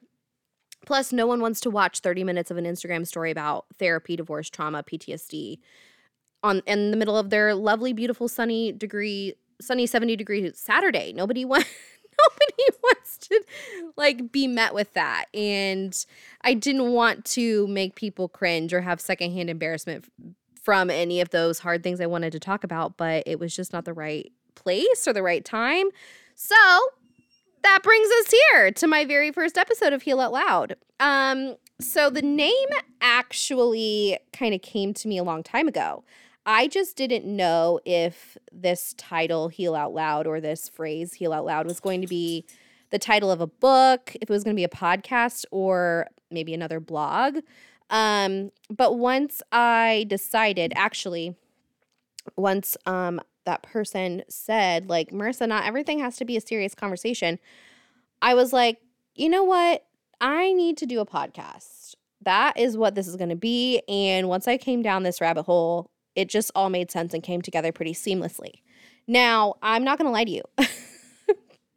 Plus, 0.86 1.14
no 1.14 1.28
one 1.28 1.42
wants 1.42 1.62
to 1.62 1.70
watch 1.70 2.00
30 2.00 2.24
minutes 2.24 2.50
of 2.50 2.58
an 2.58 2.66
Instagram 2.66 3.06
story 3.06 3.30
about 3.30 3.66
therapy, 3.78 4.16
divorce, 4.16 4.50
trauma, 4.50 4.84
PTSD 4.84 5.60
on 6.44 6.62
in 6.66 6.92
the 6.92 6.98
middle 6.98 7.18
of 7.18 7.30
their 7.30 7.54
lovely, 7.54 7.94
beautiful, 7.94 8.28
sunny 8.28 8.72
degree, 8.72 9.36
sunny 9.62 9.86
70 9.86 10.16
degree 10.16 10.52
Saturday. 10.54 11.14
Nobody 11.14 11.46
wants 11.46 11.70
nobody 12.22 12.78
wants 12.84 13.18
to 13.18 13.42
like 13.96 14.32
be 14.32 14.48
met 14.48 14.74
with 14.74 14.94
that. 14.94 15.26
And 15.34 16.06
I 16.42 16.54
didn't 16.54 16.92
want 16.92 17.26
to 17.26 17.68
make 17.68 17.96
people 17.96 18.28
cringe 18.28 18.74
or 18.74 18.82
have 18.82 19.00
secondhand 19.00 19.50
embarrassment 19.50 20.06
from 20.62 20.90
any 20.90 21.22
of 21.22 21.30
those 21.32 21.60
hard 21.60 21.84
things 21.84 22.00
I 22.00 22.06
wanted 22.06 22.32
to 22.34 22.40
talk 22.40 22.64
about, 22.64 22.98
but 22.98 23.24
it 23.26 23.40
was 23.40 23.56
just 23.56 23.74
not 23.74 23.86
the 23.86 23.94
right 23.94 24.32
place 24.56 25.08
or 25.08 25.14
the 25.14 25.24
right 25.24 25.44
time. 25.44 25.88
So 26.36 26.56
that 27.64 27.84
brings 27.84 28.10
us 28.22 28.34
here 28.52 28.72
to 28.72 28.88
my 28.88 29.06
very 29.06 29.32
first 29.32 29.58
episode 29.58 29.94
of 29.94 30.04
Heal 30.04 30.20
Out 30.20 30.32
Loud. 30.32 30.76
Um, 31.00 31.56
so 31.80 32.10
the 32.10 32.22
name 32.22 32.70
actually 33.02 34.18
kind 34.34 34.54
of 34.54 34.62
came 34.62 34.94
to 34.96 35.08
me 35.08 35.18
a 35.18 35.24
long 35.24 35.44
time 35.44 35.68
ago. 35.68 36.04
I 36.46 36.68
just 36.68 36.96
didn't 36.96 37.26
know 37.26 37.80
if 37.86 38.38
this 38.52 38.96
title, 38.98 39.48
Heal 39.50 39.76
Out 39.76 39.94
Loud, 39.94 40.26
or 40.26 40.42
this 40.42 40.70
phrase, 40.70 41.14
Heal 41.14 41.34
Out 41.34 41.46
Loud, 41.46 41.68
was 41.68 41.80
going 41.80 42.02
to 42.02 42.08
be 42.08 42.46
the 42.90 43.00
title 43.00 43.32
of 43.32 43.42
a 43.42 43.48
book, 43.48 44.16
if 44.16 44.24
it 44.24 44.30
was 44.30 44.44
going 44.44 44.56
to 44.56 44.60
be 44.60 44.64
a 44.64 44.70
podcast 44.70 45.46
or 45.52 46.08
maybe 46.32 46.54
another 46.54 46.80
blog. 46.80 47.38
Um, 47.92 48.52
but 48.70 48.98
once 48.98 49.42
I 49.52 50.06
decided, 50.08 50.72
actually, 50.76 51.36
once 52.38 52.78
um, 52.86 53.20
that 53.46 53.62
person 53.62 54.24
said, 54.30 54.90
like, 54.90 55.12
Marisa, 55.12 55.48
not 55.48 55.66
everything 55.66 56.00
has 56.00 56.16
to 56.18 56.26
be 56.26 56.38
a 56.38 56.42
serious 56.42 56.74
conversation, 56.74 57.38
I 58.22 58.34
was 58.34 58.54
like, 58.54 58.80
you 59.16 59.30
know 59.30 59.44
what? 59.44 59.84
I 60.22 60.54
need 60.54 60.78
to 60.78 60.86
do 60.86 61.00
a 61.02 61.06
podcast. 61.06 61.96
That 62.22 62.58
is 62.58 62.78
what 62.78 62.96
this 62.96 63.08
is 63.08 63.16
going 63.16 63.30
to 63.30 63.36
be. 63.36 63.82
And 63.88 64.30
once 64.30 64.48
I 64.48 64.58
came 64.58 64.82
down 64.82 65.04
this 65.04 65.20
rabbit 65.20 65.44
hole, 65.44 65.90
it 66.16 66.30
just 66.30 66.52
all 66.56 66.70
made 66.70 66.92
sense 66.92 67.14
and 67.14 67.24
came 67.24 67.42
together 67.42 67.72
pretty 67.72 67.94
seamlessly. 67.94 68.62
Now, 69.08 69.56
I'm 69.62 69.84
not 69.84 69.98
going 69.98 70.06
to 70.06 70.12
lie 70.12 70.24
to 70.24 70.32
you. 70.32 70.44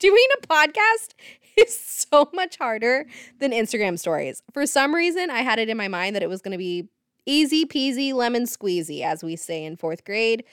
Doing 0.04 0.26
a 0.36 0.46
podcast 0.46 1.14
is 1.56 1.74
so 1.80 2.28
much 2.34 2.58
harder 2.58 3.06
than 3.38 3.52
Instagram 3.52 3.98
stories. 3.98 4.42
For 4.52 4.66
some 4.66 4.94
reason, 4.94 5.30
I 5.30 5.38
had 5.38 5.58
it 5.58 5.70
in 5.70 5.78
my 5.78 5.88
mind 5.88 6.14
that 6.14 6.22
it 6.22 6.28
was 6.28 6.42
going 6.42 6.52
to 6.52 6.58
be 6.58 6.90
easy 7.24 7.64
peasy 7.64 8.12
lemon 8.12 8.42
squeezy, 8.42 9.00
as 9.00 9.24
we 9.24 9.34
say 9.34 9.64
in 9.64 9.78
fourth 9.78 10.04
grade. 10.04 10.44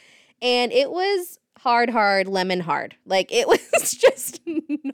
And 0.42 0.72
it 0.72 0.90
was 0.90 1.38
hard, 1.60 1.90
hard, 1.90 2.30
lemon 2.30 2.62
hard. 2.62 2.96
Like 3.06 3.30
it 3.30 3.46
was 3.74 3.92
just 3.92 4.40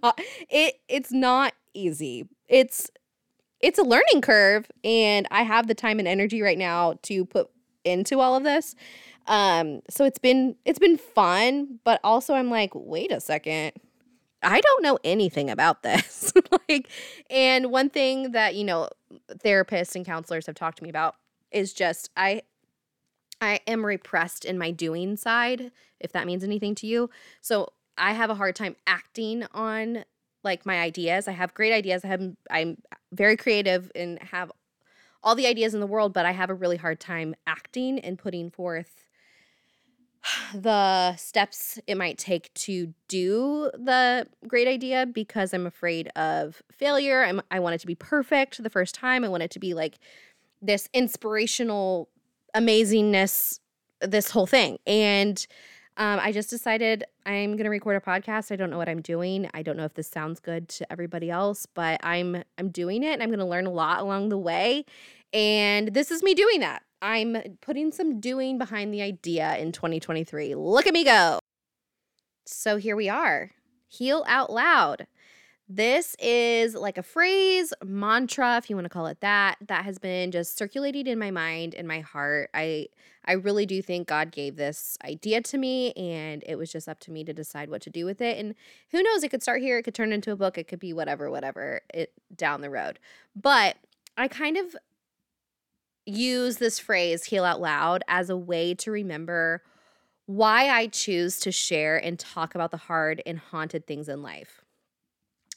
not 0.01 0.19
it 0.49 0.79
it's 0.87 1.11
not 1.11 1.53
easy. 1.75 2.27
It's 2.47 2.89
it's 3.59 3.77
a 3.77 3.83
learning 3.83 4.21
curve 4.21 4.71
and 4.83 5.27
I 5.29 5.43
have 5.43 5.67
the 5.67 5.75
time 5.75 5.99
and 5.99 6.07
energy 6.07 6.41
right 6.41 6.57
now 6.57 6.95
to 7.03 7.25
put 7.25 7.51
into 7.83 8.19
all 8.19 8.35
of 8.35 8.43
this. 8.43 8.73
Um 9.27 9.81
so 9.87 10.03
it's 10.03 10.17
been 10.17 10.55
it's 10.65 10.79
been 10.79 10.97
fun, 10.97 11.77
but 11.83 11.99
also 12.03 12.33
I'm 12.33 12.49
like, 12.49 12.71
wait 12.73 13.11
a 13.11 13.21
second. 13.21 13.73
I 14.44 14.62
don't 14.62 14.84
know 14.84 15.00
anything 15.03 15.50
about 15.50 15.84
this. 15.84 16.32
like 16.70 16.89
and 17.29 17.72
one 17.72 17.89
thing 17.89 18.32
that, 18.32 18.56
you 18.56 18.63
know, 18.63 18.89
therapists 19.44 19.96
and 19.96 20.06
counselors 20.06 20.46
have 20.46 20.56
talked 20.56 20.77
to 20.77 20.84
me 20.84 20.89
about 20.89 21.15
is 21.51 21.74
just 21.74 22.10
I 22.15 22.44
I 23.41 23.60
am 23.67 23.86
repressed 23.86 24.46
in 24.46 24.58
my 24.58 24.72
doing 24.72 25.15
side, 25.15 25.72
if 26.00 26.12
that 26.13 26.25
means 26.25 26.44
anything 26.44 26.75
to 26.75 26.88
you. 26.88 27.10
So 27.41 27.74
I 27.98 28.13
have 28.13 28.29
a 28.29 28.36
hard 28.36 28.56
time 28.56 28.75
acting 28.86 29.46
on 29.53 30.06
like 30.44 30.65
my 30.65 30.79
ideas. 30.79 31.27
I 31.27 31.32
have 31.32 31.53
great 31.53 31.74
ideas. 31.74 32.06
I 32.06 32.08
have 32.08 32.22
I'm 32.50 32.77
very 33.12 33.38
creative 33.38 33.91
and 33.96 34.22
have 34.22 34.51
all 35.24 35.36
the 35.36 35.48
ideas 35.48 35.74
in 35.74 35.79
the 35.79 35.88
world, 35.88 36.13
but 36.13 36.25
I 36.25 36.32
have 36.32 36.50
a 36.50 36.53
really 36.53 36.77
hard 36.77 37.00
time 37.00 37.36
acting 37.46 38.00
and 38.00 38.17
putting 38.17 38.50
forth 38.50 39.06
the 40.53 41.15
steps 41.15 41.79
it 41.88 41.96
might 41.96 42.17
take 42.17 42.53
to 42.53 42.93
do 43.07 43.69
the 43.74 44.27
great 44.48 44.67
idea 44.67 45.05
because 45.05 45.53
I'm 45.53 45.65
afraid 45.65 46.10
of 46.15 46.62
failure. 46.72 47.24
I'm, 47.24 47.41
I 47.51 47.60
want 47.60 47.75
it 47.75 47.81
to 47.81 47.88
be 47.88 47.96
perfect 47.96 48.62
the 48.62 48.69
first 48.69 48.96
time. 48.96 49.24
I 49.24 49.29
want 49.29 49.43
it 49.43 49.51
to 49.51 49.60
be 49.60 49.74
like 49.74 49.98
this 50.62 50.89
inspirational 50.93 52.10
amazingness, 52.55 53.60
this 54.01 54.31
whole 54.31 54.48
thing. 54.48 54.77
And 54.86 55.46
um, 55.98 56.19
I 56.22 56.31
just 56.31 56.50
decided 56.50 57.03
I'm 57.25 57.51
going 57.53 57.63
to 57.63 57.69
record 57.69 57.96
a 57.96 58.00
podcast. 58.00 58.51
I 58.51 58.55
don't 58.55 58.69
know 58.69 58.77
what 58.77 58.88
I'm 58.88 59.01
doing. 59.01 59.50
I 59.53 59.63
don't 59.63 59.77
know 59.77 59.86
if 59.86 59.96
this 59.96 60.07
sounds 60.07 60.39
good 60.39 60.69
to 60.69 60.91
everybody 60.91 61.31
else, 61.31 61.65
but 61.65 62.00
I'm 62.03 62.43
I'm 62.57 62.69
doing 62.69 63.03
it 63.03 63.13
and 63.13 63.24
I'm 63.24 63.29
going 63.29 63.39
to 63.39 63.46
learn 63.46 63.65
a 63.65 63.72
lot 63.72 64.01
along 64.01 64.29
the 64.29 64.38
way. 64.38 64.86
And 65.34 65.89
this 65.89 66.12
is 66.12 66.22
me 66.22 66.36
doing 66.36 66.60
that. 66.60 66.84
I'm 67.01 67.37
putting 67.61 67.91
some 67.91 68.19
doing 68.19 68.57
behind 68.57 68.93
the 68.93 69.01
idea 69.01 69.57
in 69.57 69.71
2023. 69.71 70.55
Look 70.55 70.87
at 70.87 70.93
me 70.93 71.03
go. 71.03 71.39
So 72.45 72.77
here 72.77 72.95
we 72.95 73.09
are. 73.09 73.51
Heal 73.87 74.23
out 74.27 74.51
loud. 74.51 75.07
This 75.69 76.15
is 76.17 76.75
like 76.75 76.97
a 76.97 77.03
phrase, 77.03 77.73
mantra, 77.83 78.55
if 78.55 78.69
you 78.69 78.77
want 78.77 78.85
to 78.85 78.89
call 78.89 79.07
it 79.07 79.19
that, 79.19 79.57
that 79.67 79.83
has 79.83 79.99
been 79.99 80.31
just 80.31 80.57
circulating 80.57 81.07
in 81.07 81.19
my 81.19 81.29
mind 81.29 81.75
and 81.75 81.85
my 81.85 81.99
heart. 81.99 82.49
I 82.53 82.87
I 83.25 83.33
really 83.33 83.65
do 83.65 83.81
think 83.81 84.07
God 84.07 84.31
gave 84.31 84.55
this 84.55 84.97
idea 85.03 85.41
to 85.41 85.57
me 85.57 85.91
and 85.91 86.41
it 86.47 86.55
was 86.55 86.71
just 86.71 86.87
up 86.87 87.01
to 87.01 87.11
me 87.11 87.25
to 87.25 87.33
decide 87.33 87.69
what 87.69 87.81
to 87.81 87.89
do 87.89 88.05
with 88.05 88.21
it. 88.21 88.37
And 88.37 88.55
who 88.91 89.03
knows, 89.03 89.21
it 89.21 89.29
could 89.29 89.43
start 89.43 89.61
here, 89.61 89.77
it 89.77 89.83
could 89.83 89.93
turn 89.93 90.13
into 90.13 90.31
a 90.31 90.37
book, 90.37 90.57
it 90.57 90.69
could 90.69 90.79
be 90.79 90.93
whatever, 90.93 91.29
whatever, 91.29 91.81
it 91.93 92.13
down 92.33 92.61
the 92.61 92.69
road. 92.69 92.99
But 93.35 93.75
I 94.15 94.29
kind 94.29 94.55
of 94.55 94.77
use 96.07 96.57
this 96.57 96.79
phrase 96.79 97.25
heal 97.25 97.43
out 97.43 97.61
loud 97.61 98.03
as 98.07 98.29
a 98.29 98.37
way 98.37 98.73
to 98.75 98.91
remember 98.91 99.61
why 100.25 100.69
I 100.69 100.87
choose 100.87 101.39
to 101.41 101.51
share 101.51 101.97
and 101.97 102.17
talk 102.17 102.55
about 102.55 102.71
the 102.71 102.77
hard 102.77 103.21
and 103.25 103.37
haunted 103.37 103.85
things 103.85 104.09
in 104.09 104.21
life. 104.21 104.61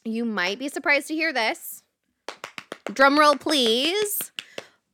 You 0.04 0.24
might 0.24 0.58
be 0.58 0.68
surprised 0.68 1.08
to 1.08 1.14
hear 1.14 1.32
this. 1.32 1.82
Drum 2.92 3.18
roll, 3.18 3.36
please. 3.36 4.32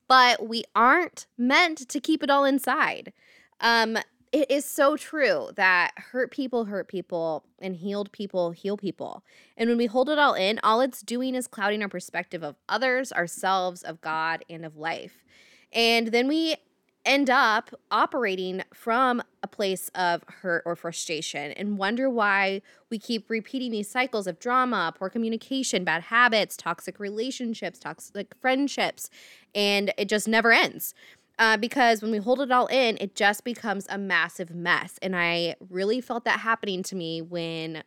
But 0.09 0.47
we 0.47 0.65
aren't 0.75 1.27
meant 1.37 1.89
to 1.89 2.01
keep 2.01 2.23
it 2.23 2.31
all 2.31 2.45
inside. 2.45 3.13
Um, 3.61 3.99
it 4.33 4.51
is 4.51 4.65
so 4.65 4.97
true 4.97 5.51
that 5.57 5.93
hurt 5.97 6.31
people 6.31 6.67
hurt 6.67 6.89
people 6.89 7.45
and 7.59 7.77
healed 7.77 8.13
people 8.13 8.51
heal 8.51 8.77
people. 8.77 9.25
And 9.57 9.69
when 9.69 9.79
we 9.79 9.87
hold 9.87 10.11
it 10.11 10.19
all 10.19 10.35
in, 10.35 10.61
all 10.63 10.81
it's 10.81 11.01
doing 11.01 11.35
is 11.35 11.47
clouding 11.47 11.83
our 11.83 11.89
perspective 11.89 12.43
of 12.43 12.57
others, 12.69 13.13
ourselves, 13.13 13.83
of 13.83 14.01
God, 14.01 14.45
and 14.51 14.65
of 14.65 14.77
life. 14.77 15.25
And 15.73 16.09
then 16.09 16.29
we 16.29 16.57
end 17.07 17.31
up 17.31 17.71
operating 17.91 18.63
from 18.75 19.23
a 19.43 19.47
place 19.47 19.91
of 19.95 20.25
hurt 20.27 20.65
or 20.67 20.75
frustration 20.75 21.53
and 21.53 21.79
wonder 21.79 22.11
why 22.11 22.61
we 22.91 22.99
keep 22.99 23.31
repeating 23.31 23.71
these 23.71 23.89
cycles 23.89 24.27
of 24.27 24.41
drama, 24.41 24.93
poor 24.99 25.09
communication, 25.09 25.85
bad 25.85 26.03
habits, 26.03 26.57
toxic 26.57 26.99
relationships, 26.99 27.79
toxic 27.79 28.35
friendships, 28.41 29.09
and 29.55 29.93
it 29.97 30.09
just 30.09 30.27
never 30.27 30.53
ends. 30.53 30.95
Uh, 31.39 31.57
because 31.57 32.03
when 32.03 32.11
we 32.11 32.19
hold 32.19 32.41
it 32.41 32.51
all 32.51 32.67
in, 32.67 32.97
it 33.01 33.15
just 33.15 33.45
becomes 33.45 33.87
a 33.89 33.99
massive 33.99 34.55
mess. 34.55 34.99
And 35.03 35.15
I 35.15 35.55
really 35.71 36.01
felt 36.01 36.25
that 36.25 36.41
happening 36.41 36.83
to 36.85 36.97
me 36.97 37.23
when 37.23 37.85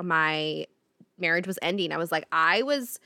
my 0.00 0.66
marriage 1.18 1.46
was 1.46 1.58
ending. 1.60 1.92
I 1.92 1.98
was 1.98 2.12
like, 2.12 2.24
I 2.32 2.62
was 2.62 2.98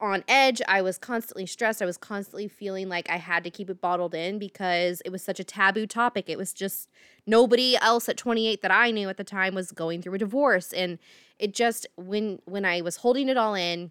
on 0.00 0.24
edge. 0.28 0.60
I 0.68 0.82
was 0.82 0.98
constantly 0.98 1.46
stressed. 1.46 1.80
I 1.80 1.86
was 1.86 1.96
constantly 1.96 2.48
feeling 2.48 2.88
like 2.88 3.08
I 3.08 3.16
had 3.16 3.44
to 3.44 3.50
keep 3.50 3.70
it 3.70 3.80
bottled 3.80 4.14
in 4.14 4.38
because 4.38 5.00
it 5.04 5.10
was 5.10 5.22
such 5.22 5.40
a 5.40 5.44
taboo 5.44 5.86
topic. 5.86 6.28
It 6.28 6.36
was 6.36 6.52
just 6.52 6.88
nobody 7.26 7.76
else 7.76 8.08
at 8.08 8.16
28 8.16 8.62
that 8.62 8.70
I 8.70 8.90
knew 8.90 9.08
at 9.08 9.16
the 9.16 9.24
time 9.24 9.54
was 9.54 9.72
going 9.72 10.02
through 10.02 10.14
a 10.14 10.18
divorce 10.18 10.72
and 10.72 10.98
it 11.38 11.54
just 11.54 11.86
when 11.96 12.40
when 12.44 12.64
I 12.64 12.80
was 12.80 12.96
holding 12.96 13.28
it 13.28 13.36
all 13.36 13.54
in, 13.54 13.90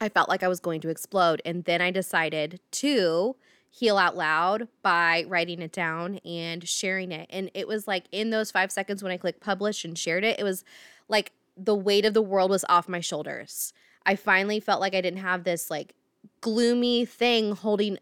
I 0.00 0.08
felt 0.08 0.28
like 0.28 0.42
I 0.42 0.48
was 0.48 0.60
going 0.60 0.80
to 0.82 0.88
explode 0.88 1.42
and 1.44 1.64
then 1.64 1.80
I 1.80 1.90
decided 1.90 2.60
to 2.72 3.36
heal 3.70 3.98
out 3.98 4.16
loud 4.16 4.68
by 4.82 5.24
writing 5.28 5.60
it 5.60 5.72
down 5.72 6.16
and 6.24 6.66
sharing 6.66 7.12
it. 7.12 7.26
And 7.28 7.50
it 7.52 7.68
was 7.68 7.86
like 7.86 8.04
in 8.10 8.30
those 8.30 8.50
5 8.50 8.72
seconds 8.72 9.02
when 9.02 9.12
I 9.12 9.18
clicked 9.18 9.40
publish 9.40 9.84
and 9.84 9.98
shared 9.98 10.24
it, 10.24 10.40
it 10.40 10.44
was 10.44 10.64
like 11.08 11.32
the 11.58 11.74
weight 11.74 12.06
of 12.06 12.14
the 12.14 12.22
world 12.22 12.50
was 12.50 12.64
off 12.68 12.88
my 12.88 13.00
shoulders. 13.00 13.74
I 14.06 14.16
finally 14.16 14.60
felt 14.60 14.80
like 14.80 14.94
I 14.94 15.00
didn't 15.02 15.20
have 15.20 15.44
this 15.44 15.70
like 15.70 15.94
gloomy 16.40 17.04
thing 17.04 17.52
holding 17.52 17.98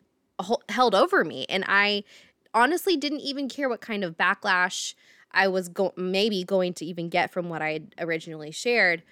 held 0.69 0.95
over 0.95 1.25
me 1.25 1.47
and 1.49 1.65
I 1.67 2.05
honestly 2.53 2.97
didn't 2.97 3.21
even 3.21 3.49
care 3.49 3.69
what 3.69 3.81
kind 3.81 4.05
of 4.05 4.17
backlash 4.17 4.95
I 5.33 5.49
was 5.49 5.69
go- 5.69 5.93
maybe 5.97 6.45
going 6.45 6.75
to 6.75 6.85
even 6.85 7.09
get 7.09 7.33
from 7.33 7.49
what 7.49 7.61
I 7.61 7.73
had 7.73 7.95
originally 7.99 8.53
shared. 8.53 9.03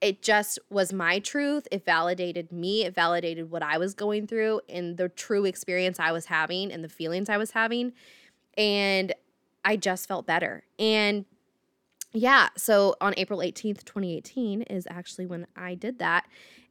It 0.00 0.22
just 0.22 0.58
was 0.70 0.92
my 0.92 1.18
truth. 1.20 1.66
It 1.70 1.84
validated 1.84 2.52
me. 2.52 2.84
It 2.84 2.94
validated 2.94 3.50
what 3.50 3.62
I 3.62 3.78
was 3.78 3.94
going 3.94 4.26
through 4.26 4.60
and 4.68 4.96
the 4.96 5.08
true 5.08 5.44
experience 5.44 6.00
I 6.00 6.12
was 6.12 6.26
having 6.26 6.72
and 6.72 6.82
the 6.82 6.88
feelings 6.88 7.28
I 7.28 7.36
was 7.36 7.52
having. 7.52 7.92
And 8.56 9.12
I 9.64 9.76
just 9.76 10.08
felt 10.08 10.26
better. 10.26 10.64
And 10.78 11.24
yeah, 12.12 12.48
so 12.56 12.94
on 13.00 13.14
April 13.16 13.40
18th, 13.40 13.84
2018 13.84 14.62
is 14.62 14.86
actually 14.90 15.26
when 15.26 15.46
I 15.56 15.74
did 15.74 15.98
that. 15.98 16.26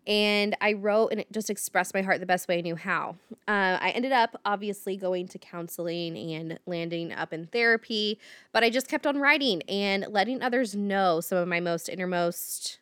And 0.07 0.55
I 0.61 0.71
wrote 0.71 1.09
and 1.09 1.19
it 1.19 1.31
just 1.33 1.49
expressed 1.49 1.93
my 1.93 2.01
heart 2.01 2.21
the 2.21 2.25
best 2.25 2.47
way 2.47 2.59
I 2.59 2.61
knew 2.61 2.77
how. 2.77 3.17
Uh, 3.45 3.77
I 3.81 3.91
ended 3.93 4.13
up 4.13 4.39
obviously 4.45 4.95
going 4.95 5.27
to 5.27 5.37
counseling 5.37 6.17
and 6.17 6.57
landing 6.65 7.11
up 7.11 7.33
in 7.33 7.47
therapy, 7.47 8.17
but 8.53 8.63
I 8.63 8.69
just 8.69 8.87
kept 8.87 9.05
on 9.05 9.17
writing 9.19 9.61
and 9.63 10.05
letting 10.07 10.41
others 10.41 10.75
know 10.75 11.19
some 11.19 11.37
of 11.37 11.47
my 11.49 11.59
most 11.59 11.89
innermost, 11.89 12.79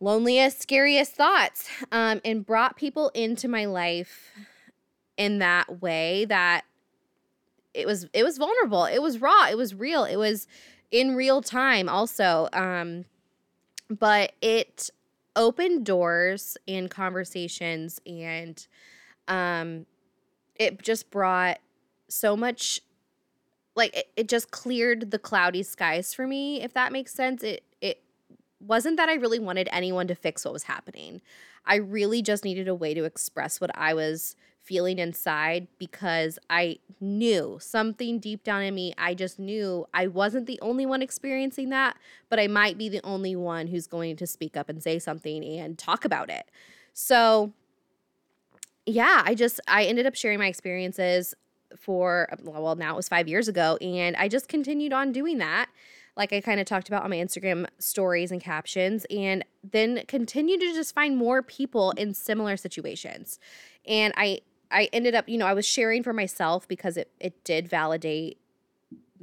loneliest, 0.00 0.62
scariest 0.62 1.12
thoughts 1.12 1.68
um, 1.92 2.22
and 2.24 2.46
brought 2.46 2.76
people 2.76 3.10
into 3.10 3.46
my 3.46 3.66
life 3.66 4.32
in 5.18 5.38
that 5.38 5.82
way 5.82 6.24
that 6.24 6.62
it 7.74 7.86
was 7.86 8.06
it 8.14 8.24
was 8.24 8.38
vulnerable 8.38 8.86
it 8.86 9.00
was 9.00 9.18
raw 9.18 9.46
it 9.48 9.56
was 9.56 9.74
real 9.74 10.04
it 10.04 10.16
was 10.16 10.46
in 10.90 11.14
real 11.14 11.42
time 11.42 11.88
also. 11.88 12.48
Um, 12.52 13.04
but 13.88 14.32
it 14.40 14.90
opened 15.34 15.84
doors 15.84 16.56
and 16.66 16.90
conversations 16.90 18.00
and 18.06 18.66
um, 19.28 19.86
it 20.54 20.82
just 20.82 21.10
brought 21.10 21.58
so 22.08 22.36
much 22.36 22.80
like 23.74 23.94
it, 23.94 24.08
it 24.16 24.28
just 24.28 24.50
cleared 24.50 25.10
the 25.10 25.18
cloudy 25.18 25.62
skies 25.62 26.14
for 26.14 26.26
me 26.26 26.62
if 26.62 26.72
that 26.72 26.92
makes 26.92 27.12
sense 27.12 27.42
it 27.42 27.62
it 27.80 28.02
wasn't 28.60 28.96
that 28.96 29.08
I 29.08 29.14
really 29.14 29.38
wanted 29.38 29.68
anyone 29.70 30.06
to 30.08 30.14
fix 30.14 30.44
what 30.44 30.54
was 30.54 30.64
happening. 30.64 31.20
I 31.66 31.76
really 31.76 32.22
just 32.22 32.44
needed 32.44 32.68
a 32.68 32.74
way 32.74 32.94
to 32.94 33.04
express 33.04 33.60
what 33.60 33.70
I 33.76 33.92
was 33.94 34.36
feeling 34.66 34.98
inside 34.98 35.68
because 35.78 36.38
I 36.50 36.78
knew 37.00 37.58
something 37.60 38.18
deep 38.18 38.42
down 38.42 38.62
in 38.62 38.74
me. 38.74 38.92
I 38.98 39.14
just 39.14 39.38
knew 39.38 39.86
I 39.94 40.08
wasn't 40.08 40.46
the 40.46 40.58
only 40.60 40.84
one 40.84 41.02
experiencing 41.02 41.70
that, 41.70 41.96
but 42.28 42.40
I 42.40 42.48
might 42.48 42.76
be 42.76 42.88
the 42.88 43.00
only 43.04 43.36
one 43.36 43.68
who's 43.68 43.86
going 43.86 44.16
to 44.16 44.26
speak 44.26 44.56
up 44.56 44.68
and 44.68 44.82
say 44.82 44.98
something 44.98 45.44
and 45.44 45.78
talk 45.78 46.04
about 46.04 46.30
it. 46.30 46.50
So, 46.92 47.52
yeah, 48.84 49.22
I 49.24 49.34
just 49.34 49.60
I 49.68 49.84
ended 49.84 50.06
up 50.06 50.16
sharing 50.16 50.40
my 50.40 50.48
experiences 50.48 51.34
for 51.78 52.28
well 52.42 52.74
now 52.76 52.94
it 52.94 52.96
was 52.96 53.08
5 53.08 53.28
years 53.28 53.48
ago 53.48 53.76
and 53.80 54.16
I 54.16 54.28
just 54.28 54.48
continued 54.48 54.92
on 54.92 55.12
doing 55.12 55.38
that 55.38 55.68
like 56.16 56.32
I 56.32 56.40
kind 56.40 56.58
of 56.58 56.66
talked 56.66 56.88
about 56.88 57.04
on 57.04 57.10
my 57.10 57.16
Instagram 57.16 57.66
stories 57.78 58.32
and 58.32 58.40
captions, 58.40 59.04
and 59.10 59.44
then 59.62 60.02
continue 60.08 60.58
to 60.58 60.72
just 60.72 60.94
find 60.94 61.16
more 61.16 61.42
people 61.42 61.90
in 61.92 62.14
similar 62.14 62.56
situations. 62.56 63.38
And 63.86 64.14
I 64.16 64.40
I 64.70 64.88
ended 64.92 65.14
up, 65.14 65.28
you 65.28 65.38
know, 65.38 65.46
I 65.46 65.54
was 65.54 65.66
sharing 65.66 66.02
for 66.02 66.12
myself 66.12 66.66
because 66.68 66.96
it 66.96 67.10
it 67.20 67.44
did 67.44 67.68
validate 67.68 68.38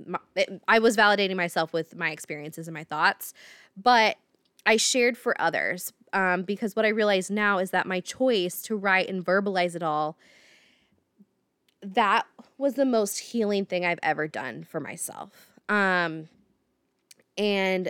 my, 0.06 0.20
it, 0.36 0.62
I 0.68 0.80
was 0.80 0.98
validating 0.98 1.36
myself 1.36 1.74
with 1.74 1.96
my 1.96 2.12
experiences 2.12 2.68
and 2.68 2.74
my 2.74 2.84
thoughts, 2.84 3.34
but 3.78 4.18
I 4.66 4.78
shared 4.78 5.18
for 5.18 5.40
others 5.40 5.94
um, 6.14 6.44
because 6.44 6.76
what 6.76 6.86
I 6.86 6.90
realize 6.90 7.30
now 7.30 7.58
is 7.60 7.72
that 7.72 7.86
my 7.86 8.00
choice 8.00 8.62
to 8.64 8.76
write 8.76 9.10
and 9.10 9.24
verbalize 9.24 9.76
it 9.76 9.84
all 9.84 10.18
that 11.84 12.26
was 12.58 12.76
the 12.76 12.86
most 12.86 13.20
healing 13.20 13.66
thing 13.66 13.86
I've 13.86 14.00
ever 14.02 14.28
done 14.28 14.64
for 14.64 14.80
myself. 14.80 15.52
Um, 15.68 16.30
and 17.38 17.90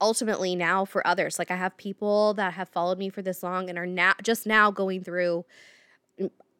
ultimately 0.00 0.54
now 0.54 0.84
for 0.84 1.06
others, 1.06 1.38
like 1.38 1.50
I 1.50 1.56
have 1.56 1.76
people 1.76 2.34
that 2.34 2.54
have 2.54 2.68
followed 2.68 2.98
me 2.98 3.08
for 3.08 3.22
this 3.22 3.42
long 3.42 3.70
and 3.70 3.78
are 3.78 3.86
now 3.86 4.14
just 4.22 4.46
now 4.46 4.70
going 4.70 5.02
through 5.02 5.44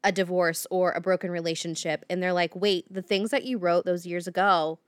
a 0.04 0.12
divorce 0.12 0.66
or 0.70 0.92
a 0.92 1.00
broken 1.00 1.30
relationship 1.30 2.04
and 2.10 2.22
they're 2.22 2.32
like, 2.32 2.54
"Wait, 2.56 2.92
the 2.92 3.02
things 3.02 3.30
that 3.30 3.44
you 3.44 3.58
wrote 3.58 3.84
those 3.84 4.06
years 4.06 4.26
ago 4.26 4.78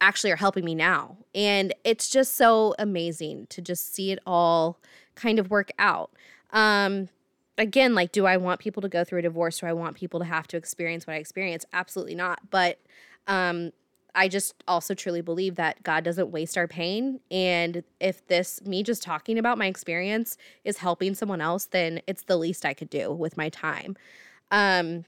actually 0.00 0.30
are 0.32 0.36
helping 0.36 0.64
me 0.64 0.74
now." 0.74 1.16
And 1.34 1.74
it's 1.84 2.08
just 2.08 2.34
so 2.36 2.74
amazing 2.78 3.46
to 3.50 3.62
just 3.62 3.94
see 3.94 4.10
it 4.12 4.18
all 4.26 4.78
kind 5.14 5.38
of 5.38 5.50
work 5.50 5.70
out. 5.78 6.10
Um 6.52 7.08
again, 7.56 7.94
like 7.94 8.12
do 8.12 8.26
I 8.26 8.36
want 8.36 8.60
people 8.60 8.82
to 8.82 8.88
go 8.88 9.04
through 9.04 9.20
a 9.20 9.22
divorce? 9.22 9.60
Do 9.60 9.66
I 9.66 9.72
want 9.72 9.96
people 9.96 10.20
to 10.20 10.26
have 10.26 10.48
to 10.48 10.56
experience 10.56 11.06
what 11.06 11.14
I 11.14 11.18
experienced? 11.18 11.66
Absolutely 11.72 12.14
not. 12.16 12.50
But 12.50 12.80
um 13.26 13.72
I 14.14 14.28
just 14.28 14.54
also 14.68 14.94
truly 14.94 15.20
believe 15.20 15.56
that 15.56 15.82
God 15.82 16.04
doesn't 16.04 16.30
waste 16.30 16.56
our 16.56 16.68
pain. 16.68 17.20
And 17.30 17.82
if 18.00 18.26
this, 18.28 18.62
me 18.62 18.82
just 18.82 19.02
talking 19.02 19.38
about 19.38 19.58
my 19.58 19.66
experience, 19.66 20.36
is 20.64 20.78
helping 20.78 21.14
someone 21.14 21.40
else, 21.40 21.66
then 21.66 22.00
it's 22.06 22.22
the 22.22 22.36
least 22.36 22.64
I 22.64 22.74
could 22.74 22.90
do 22.90 23.12
with 23.12 23.36
my 23.36 23.48
time. 23.48 23.96
Um, 24.50 25.04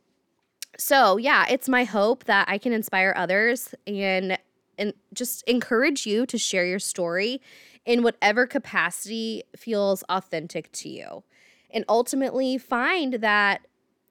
so 0.78 1.16
yeah, 1.16 1.46
it's 1.48 1.68
my 1.68 1.84
hope 1.84 2.24
that 2.24 2.48
I 2.48 2.58
can 2.58 2.72
inspire 2.72 3.14
others 3.16 3.74
and 3.86 4.38
and 4.78 4.92
just 5.14 5.42
encourage 5.44 6.06
you 6.06 6.26
to 6.26 6.36
share 6.36 6.66
your 6.66 6.78
story 6.78 7.40
in 7.86 8.02
whatever 8.02 8.46
capacity 8.46 9.42
feels 9.56 10.02
authentic 10.10 10.70
to 10.72 10.88
you. 10.88 11.22
And 11.70 11.84
ultimately 11.88 12.58
find 12.58 13.14
that 13.14 13.66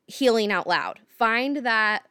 healing 0.08 0.52
out 0.52 0.66
loud. 0.66 1.00
Find 1.08 1.58
that 1.58 2.08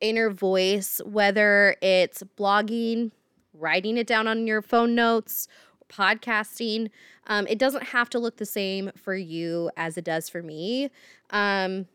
inner 0.00 0.30
voice, 0.30 1.00
whether 1.04 1.76
it's 1.80 2.22
blogging, 2.36 3.12
writing 3.54 3.96
it 3.96 4.06
down 4.06 4.28
on 4.28 4.46
your 4.46 4.62
phone 4.62 4.94
notes, 4.94 5.48
podcasting. 5.88 6.90
Um, 7.26 7.46
it 7.46 7.58
doesn't 7.58 7.84
have 7.84 8.10
to 8.10 8.18
look 8.18 8.36
the 8.36 8.46
same 8.46 8.90
for 8.96 9.14
you 9.14 9.70
as 9.76 9.96
it 9.96 10.04
does 10.04 10.28
for 10.28 10.42
me. 10.42 10.90
Um, 11.30 11.86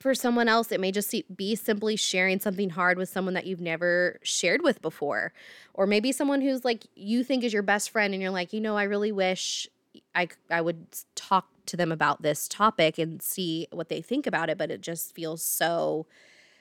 for 0.00 0.14
someone 0.14 0.48
else, 0.48 0.72
it 0.72 0.80
may 0.80 0.90
just 0.90 1.14
be 1.36 1.54
simply 1.54 1.94
sharing 1.94 2.40
something 2.40 2.70
hard 2.70 2.96
with 2.96 3.10
someone 3.10 3.34
that 3.34 3.46
you've 3.46 3.60
never 3.60 4.18
shared 4.22 4.62
with 4.62 4.80
before. 4.80 5.34
Or 5.74 5.86
maybe 5.86 6.10
someone 6.10 6.40
who's 6.40 6.64
like 6.64 6.86
you 6.96 7.22
think 7.22 7.44
is 7.44 7.52
your 7.52 7.62
best 7.62 7.90
friend 7.90 8.14
and 8.14 8.22
you're 8.22 8.32
like, 8.32 8.54
you 8.54 8.60
know, 8.60 8.78
I 8.78 8.84
really 8.84 9.12
wish 9.12 9.68
I, 10.14 10.28
I 10.50 10.62
would 10.62 10.86
talk 11.14 11.48
to 11.66 11.76
them 11.76 11.92
about 11.92 12.22
this 12.22 12.48
topic 12.48 12.98
and 12.98 13.20
see 13.20 13.68
what 13.72 13.90
they 13.90 14.00
think 14.00 14.26
about 14.26 14.48
it, 14.48 14.56
but 14.56 14.70
it 14.70 14.80
just 14.80 15.14
feels 15.14 15.42
so 15.44 16.06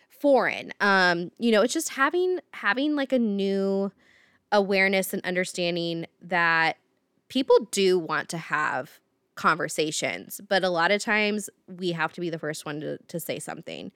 foreign. 0.10 0.74
Um, 0.82 1.32
you 1.40 1.52
know, 1.52 1.62
it's 1.62 1.74
just 1.74 1.90
having 1.90 2.40
having 2.52 2.98
like 2.98 3.14
a 3.14 3.20
new 3.20 3.94
awareness 4.52 5.14
and 5.14 5.24
understanding 5.24 6.08
that 6.22 6.76
people 7.30 7.70
do 7.72 7.98
want 7.98 8.28
to 8.30 8.38
have 8.38 9.00
conversations, 9.40 10.42
but 10.50 10.66
a 10.66 10.70
lot 10.70 10.92
of 10.92 11.02
times 11.02 11.50
we 11.78 11.94
have 11.94 12.12
to 12.12 12.20
be 12.20 12.30
the 12.30 12.38
first 12.38 12.66
one 12.66 12.82
to, 12.82 12.98
to 13.08 13.22
say 13.22 13.40
something. 13.40 13.90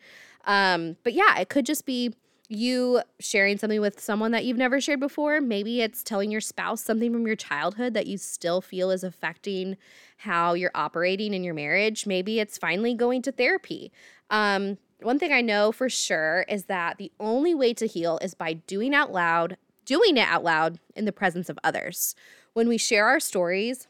Um, 0.45 0.95
but 1.03 1.11
yeah, 1.11 1.37
it 1.37 1.49
could 1.49 1.65
just 1.65 1.85
be 1.85 2.15
you 2.47 3.01
sharing 3.19 3.57
something 3.57 3.81
with 3.81 3.99
someone 3.99 4.31
that 4.31 4.45
you've 4.45 4.55
never 4.55 4.79
shared 4.79 5.01
before. 5.01 5.41
Maybe 5.41 5.81
it's 5.81 6.01
telling 6.01 6.31
your 6.31 6.39
spouse 6.39 6.81
something 6.81 7.11
from 7.11 7.27
your 7.27 7.35
childhood 7.35 7.93
that 7.93 8.07
you 8.07 8.17
still 8.17 8.61
feel 8.61 8.89
is 8.89 9.03
affecting 9.03 9.75
how 10.15 10.53
you're 10.53 10.71
operating 10.75 11.33
in 11.33 11.43
your 11.43 11.53
marriage. 11.53 12.07
Maybe 12.07 12.39
it's 12.39 12.57
finally 12.57 12.93
going 12.93 13.21
to 13.23 13.31
therapy. 13.33 13.91
Um, 14.29 14.77
one 15.01 15.19
thing 15.19 15.33
I 15.33 15.41
know 15.41 15.73
for 15.73 15.89
sure 15.89 16.45
is 16.47 16.65
that 16.65 16.97
the 16.97 17.11
only 17.19 17.53
way 17.53 17.73
to 17.73 17.85
heal 17.85 18.17
is 18.21 18.33
by 18.33 18.53
doing 18.53 18.95
out 18.95 19.11
loud, 19.11 19.57
doing 19.83 20.15
it 20.15 20.27
out 20.27 20.45
loud 20.45 20.79
in 20.95 21.03
the 21.03 21.11
presence 21.11 21.49
of 21.49 21.59
others. 21.65 22.15
When 22.53 22.69
we 22.69 22.77
share 22.77 23.07
our 23.07 23.19
stories, 23.19 23.87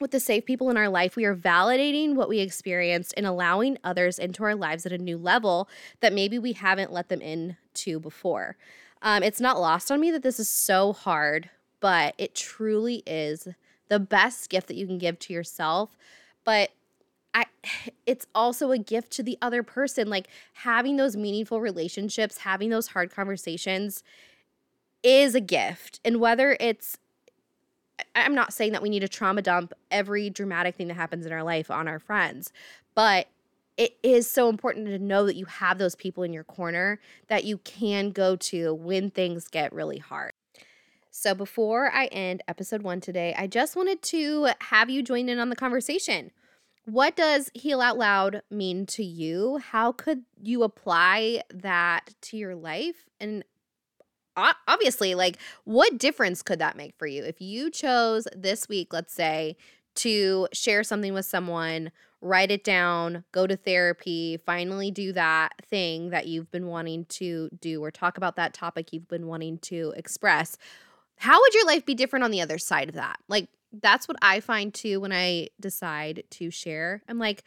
with 0.00 0.10
the 0.10 0.20
safe 0.20 0.44
people 0.44 0.70
in 0.70 0.76
our 0.76 0.88
life, 0.88 1.16
we 1.16 1.24
are 1.24 1.36
validating 1.36 2.14
what 2.14 2.28
we 2.28 2.40
experienced 2.40 3.14
and 3.16 3.26
allowing 3.26 3.78
others 3.84 4.18
into 4.18 4.42
our 4.44 4.54
lives 4.54 4.84
at 4.86 4.92
a 4.92 4.98
new 4.98 5.16
level 5.16 5.68
that 6.00 6.12
maybe 6.12 6.38
we 6.38 6.52
haven't 6.52 6.92
let 6.92 7.08
them 7.08 7.20
into 7.20 8.00
before. 8.00 8.56
Um, 9.02 9.22
it's 9.22 9.40
not 9.40 9.60
lost 9.60 9.92
on 9.92 10.00
me 10.00 10.10
that 10.10 10.22
this 10.22 10.40
is 10.40 10.48
so 10.48 10.92
hard, 10.92 11.50
but 11.80 12.14
it 12.18 12.34
truly 12.34 13.02
is 13.06 13.46
the 13.88 14.00
best 14.00 14.50
gift 14.50 14.66
that 14.68 14.76
you 14.76 14.86
can 14.86 14.98
give 14.98 15.18
to 15.20 15.32
yourself. 15.32 15.96
But 16.44 16.70
I 17.34 17.44
it's 18.06 18.26
also 18.34 18.70
a 18.70 18.78
gift 18.78 19.12
to 19.12 19.22
the 19.22 19.38
other 19.42 19.62
person. 19.62 20.08
Like 20.08 20.28
having 20.54 20.96
those 20.96 21.16
meaningful 21.16 21.60
relationships, 21.60 22.38
having 22.38 22.70
those 22.70 22.88
hard 22.88 23.10
conversations 23.10 24.02
is 25.02 25.34
a 25.34 25.40
gift. 25.40 26.00
And 26.04 26.18
whether 26.18 26.56
it's 26.58 26.96
I'm 28.14 28.34
not 28.34 28.52
saying 28.52 28.72
that 28.72 28.82
we 28.82 28.88
need 28.88 29.00
to 29.00 29.08
trauma 29.08 29.42
dump 29.42 29.72
every 29.90 30.30
dramatic 30.30 30.74
thing 30.74 30.88
that 30.88 30.94
happens 30.94 31.26
in 31.26 31.32
our 31.32 31.42
life 31.42 31.70
on 31.70 31.88
our 31.88 31.98
friends, 31.98 32.52
but 32.94 33.28
it 33.76 33.96
is 34.02 34.28
so 34.28 34.48
important 34.48 34.86
to 34.86 34.98
know 34.98 35.26
that 35.26 35.36
you 35.36 35.46
have 35.46 35.78
those 35.78 35.94
people 35.94 36.22
in 36.22 36.32
your 36.32 36.44
corner 36.44 37.00
that 37.26 37.44
you 37.44 37.58
can 37.58 38.10
go 38.10 38.36
to 38.36 38.72
when 38.72 39.10
things 39.10 39.48
get 39.48 39.72
really 39.72 39.98
hard. 39.98 40.32
So, 41.10 41.34
before 41.34 41.92
I 41.92 42.06
end 42.06 42.42
episode 42.48 42.82
one 42.82 43.00
today, 43.00 43.34
I 43.38 43.46
just 43.46 43.76
wanted 43.76 44.02
to 44.02 44.48
have 44.62 44.90
you 44.90 45.02
join 45.02 45.28
in 45.28 45.38
on 45.38 45.48
the 45.48 45.56
conversation. 45.56 46.32
What 46.86 47.16
does 47.16 47.50
Heal 47.54 47.80
Out 47.80 47.96
Loud 47.96 48.42
mean 48.50 48.84
to 48.86 49.04
you? 49.04 49.58
How 49.58 49.92
could 49.92 50.24
you 50.42 50.62
apply 50.64 51.42
that 51.52 52.14
to 52.22 52.36
your 52.36 52.54
life? 52.54 53.06
And 53.20 53.44
obviously, 54.36 55.14
like, 55.14 55.38
what 55.64 55.98
difference 55.98 56.42
could 56.42 56.58
that 56.58 56.76
make 56.76 56.94
for 56.96 57.06
you? 57.06 57.24
If 57.24 57.40
you 57.40 57.70
chose 57.70 58.26
this 58.34 58.68
week, 58.68 58.92
let's 58.92 59.14
say, 59.14 59.56
to 59.96 60.48
share 60.52 60.82
something 60.82 61.14
with 61.14 61.24
someone, 61.24 61.92
write 62.20 62.50
it 62.50 62.64
down, 62.64 63.22
go 63.32 63.46
to 63.46 63.56
therapy, 63.56 64.38
finally 64.44 64.90
do 64.90 65.12
that 65.12 65.52
thing 65.62 66.10
that 66.10 66.26
you've 66.26 66.50
been 66.50 66.66
wanting 66.66 67.04
to 67.06 67.48
do, 67.60 67.82
or 67.82 67.90
talk 67.90 68.16
about 68.16 68.34
that 68.36 68.54
topic 68.54 68.92
you've 68.92 69.08
been 69.08 69.26
wanting 69.26 69.58
to 69.58 69.92
express, 69.96 70.56
how 71.18 71.40
would 71.40 71.54
your 71.54 71.66
life 71.66 71.86
be 71.86 71.94
different 71.94 72.24
on 72.24 72.32
the 72.32 72.40
other 72.40 72.58
side 72.58 72.88
of 72.88 72.94
that? 72.96 73.18
Like, 73.28 73.48
that's 73.82 74.08
what 74.08 74.16
I 74.22 74.40
find 74.40 74.72
too 74.74 75.00
when 75.00 75.12
I 75.12 75.48
decide 75.60 76.24
to 76.30 76.50
share. 76.50 77.02
I'm 77.08 77.18
like, 77.18 77.44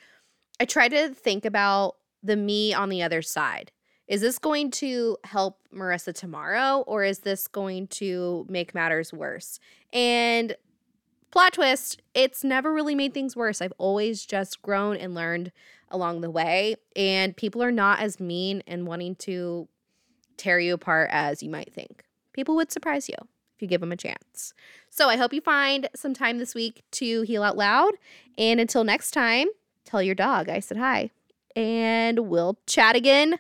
I 0.60 0.66
try 0.66 0.88
to 0.88 1.10
think 1.10 1.44
about 1.44 1.96
the 2.24 2.36
me 2.36 2.74
on 2.74 2.90
the 2.90 3.04
other 3.04 3.22
side 3.22 3.72
is 4.08 4.22
this 4.22 4.40
going 4.40 4.72
to 4.72 5.18
help 5.24 5.60
Marisa 5.74 6.14
tomorrow 6.14 6.84
or 6.88 7.04
is 7.04 7.20
this 7.20 7.48
going 7.48 7.88
to 7.88 8.46
make 8.50 8.74
matters 8.74 9.12
worse? 9.12 9.60
And 9.92 10.56
plot 11.32 11.54
twist, 11.54 12.02
it's 12.14 12.44
never 12.44 12.74
really 12.74 12.96
made 12.96 13.14
things 13.14 13.36
worse. 13.36 13.62
I've 13.62 13.74
always 13.78 14.26
just 14.26 14.62
grown 14.62 14.96
and 14.96 15.14
learned 15.14 15.52
along 15.90 16.22
the 16.22 16.32
way. 16.32 16.76
And 16.96 17.36
people 17.36 17.62
are 17.62 17.72
not 17.72 18.00
as 18.00 18.20
mean 18.20 18.64
and 18.66 18.88
wanting 18.88 19.16
to 19.16 19.68
tear 20.38 20.60
you 20.60 20.74
apart 20.74 21.10
as 21.12 21.44
you 21.44 21.50
might 21.50 21.74
think. 21.74 22.04
People 22.32 22.56
would 22.56 22.72
surprise 22.72 23.10
you 23.10 23.16
if 23.56 23.62
you 23.62 23.68
give 23.68 23.82
them 23.82 23.92
a 23.92 23.98
chance. 23.98 24.54
So 24.90 25.10
I 25.10 25.18
hope 25.18 25.34
you 25.34 25.42
find 25.42 25.90
some 25.96 26.14
time 26.14 26.38
this 26.38 26.54
week 26.54 26.84
to 26.92 27.24
heal 27.24 27.44
out 27.44 27.58
loud. 27.58 27.94
And 28.38 28.60
until 28.60 28.84
next 28.84 29.12
time, 29.12 29.48
tell 29.84 30.02
your 30.02 30.16
dog 30.16 30.48
I 30.48 30.60
said 30.60 30.78
hi. 30.78 31.10
And 31.56 32.30
we'll 32.30 32.60
chat 32.68 32.96
again 32.96 33.40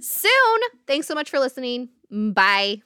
soon. 0.00 0.60
Thanks 0.86 1.06
so 1.06 1.14
much 1.14 1.30
for 1.30 1.38
listening. 1.38 1.88
Bye. 2.10 2.82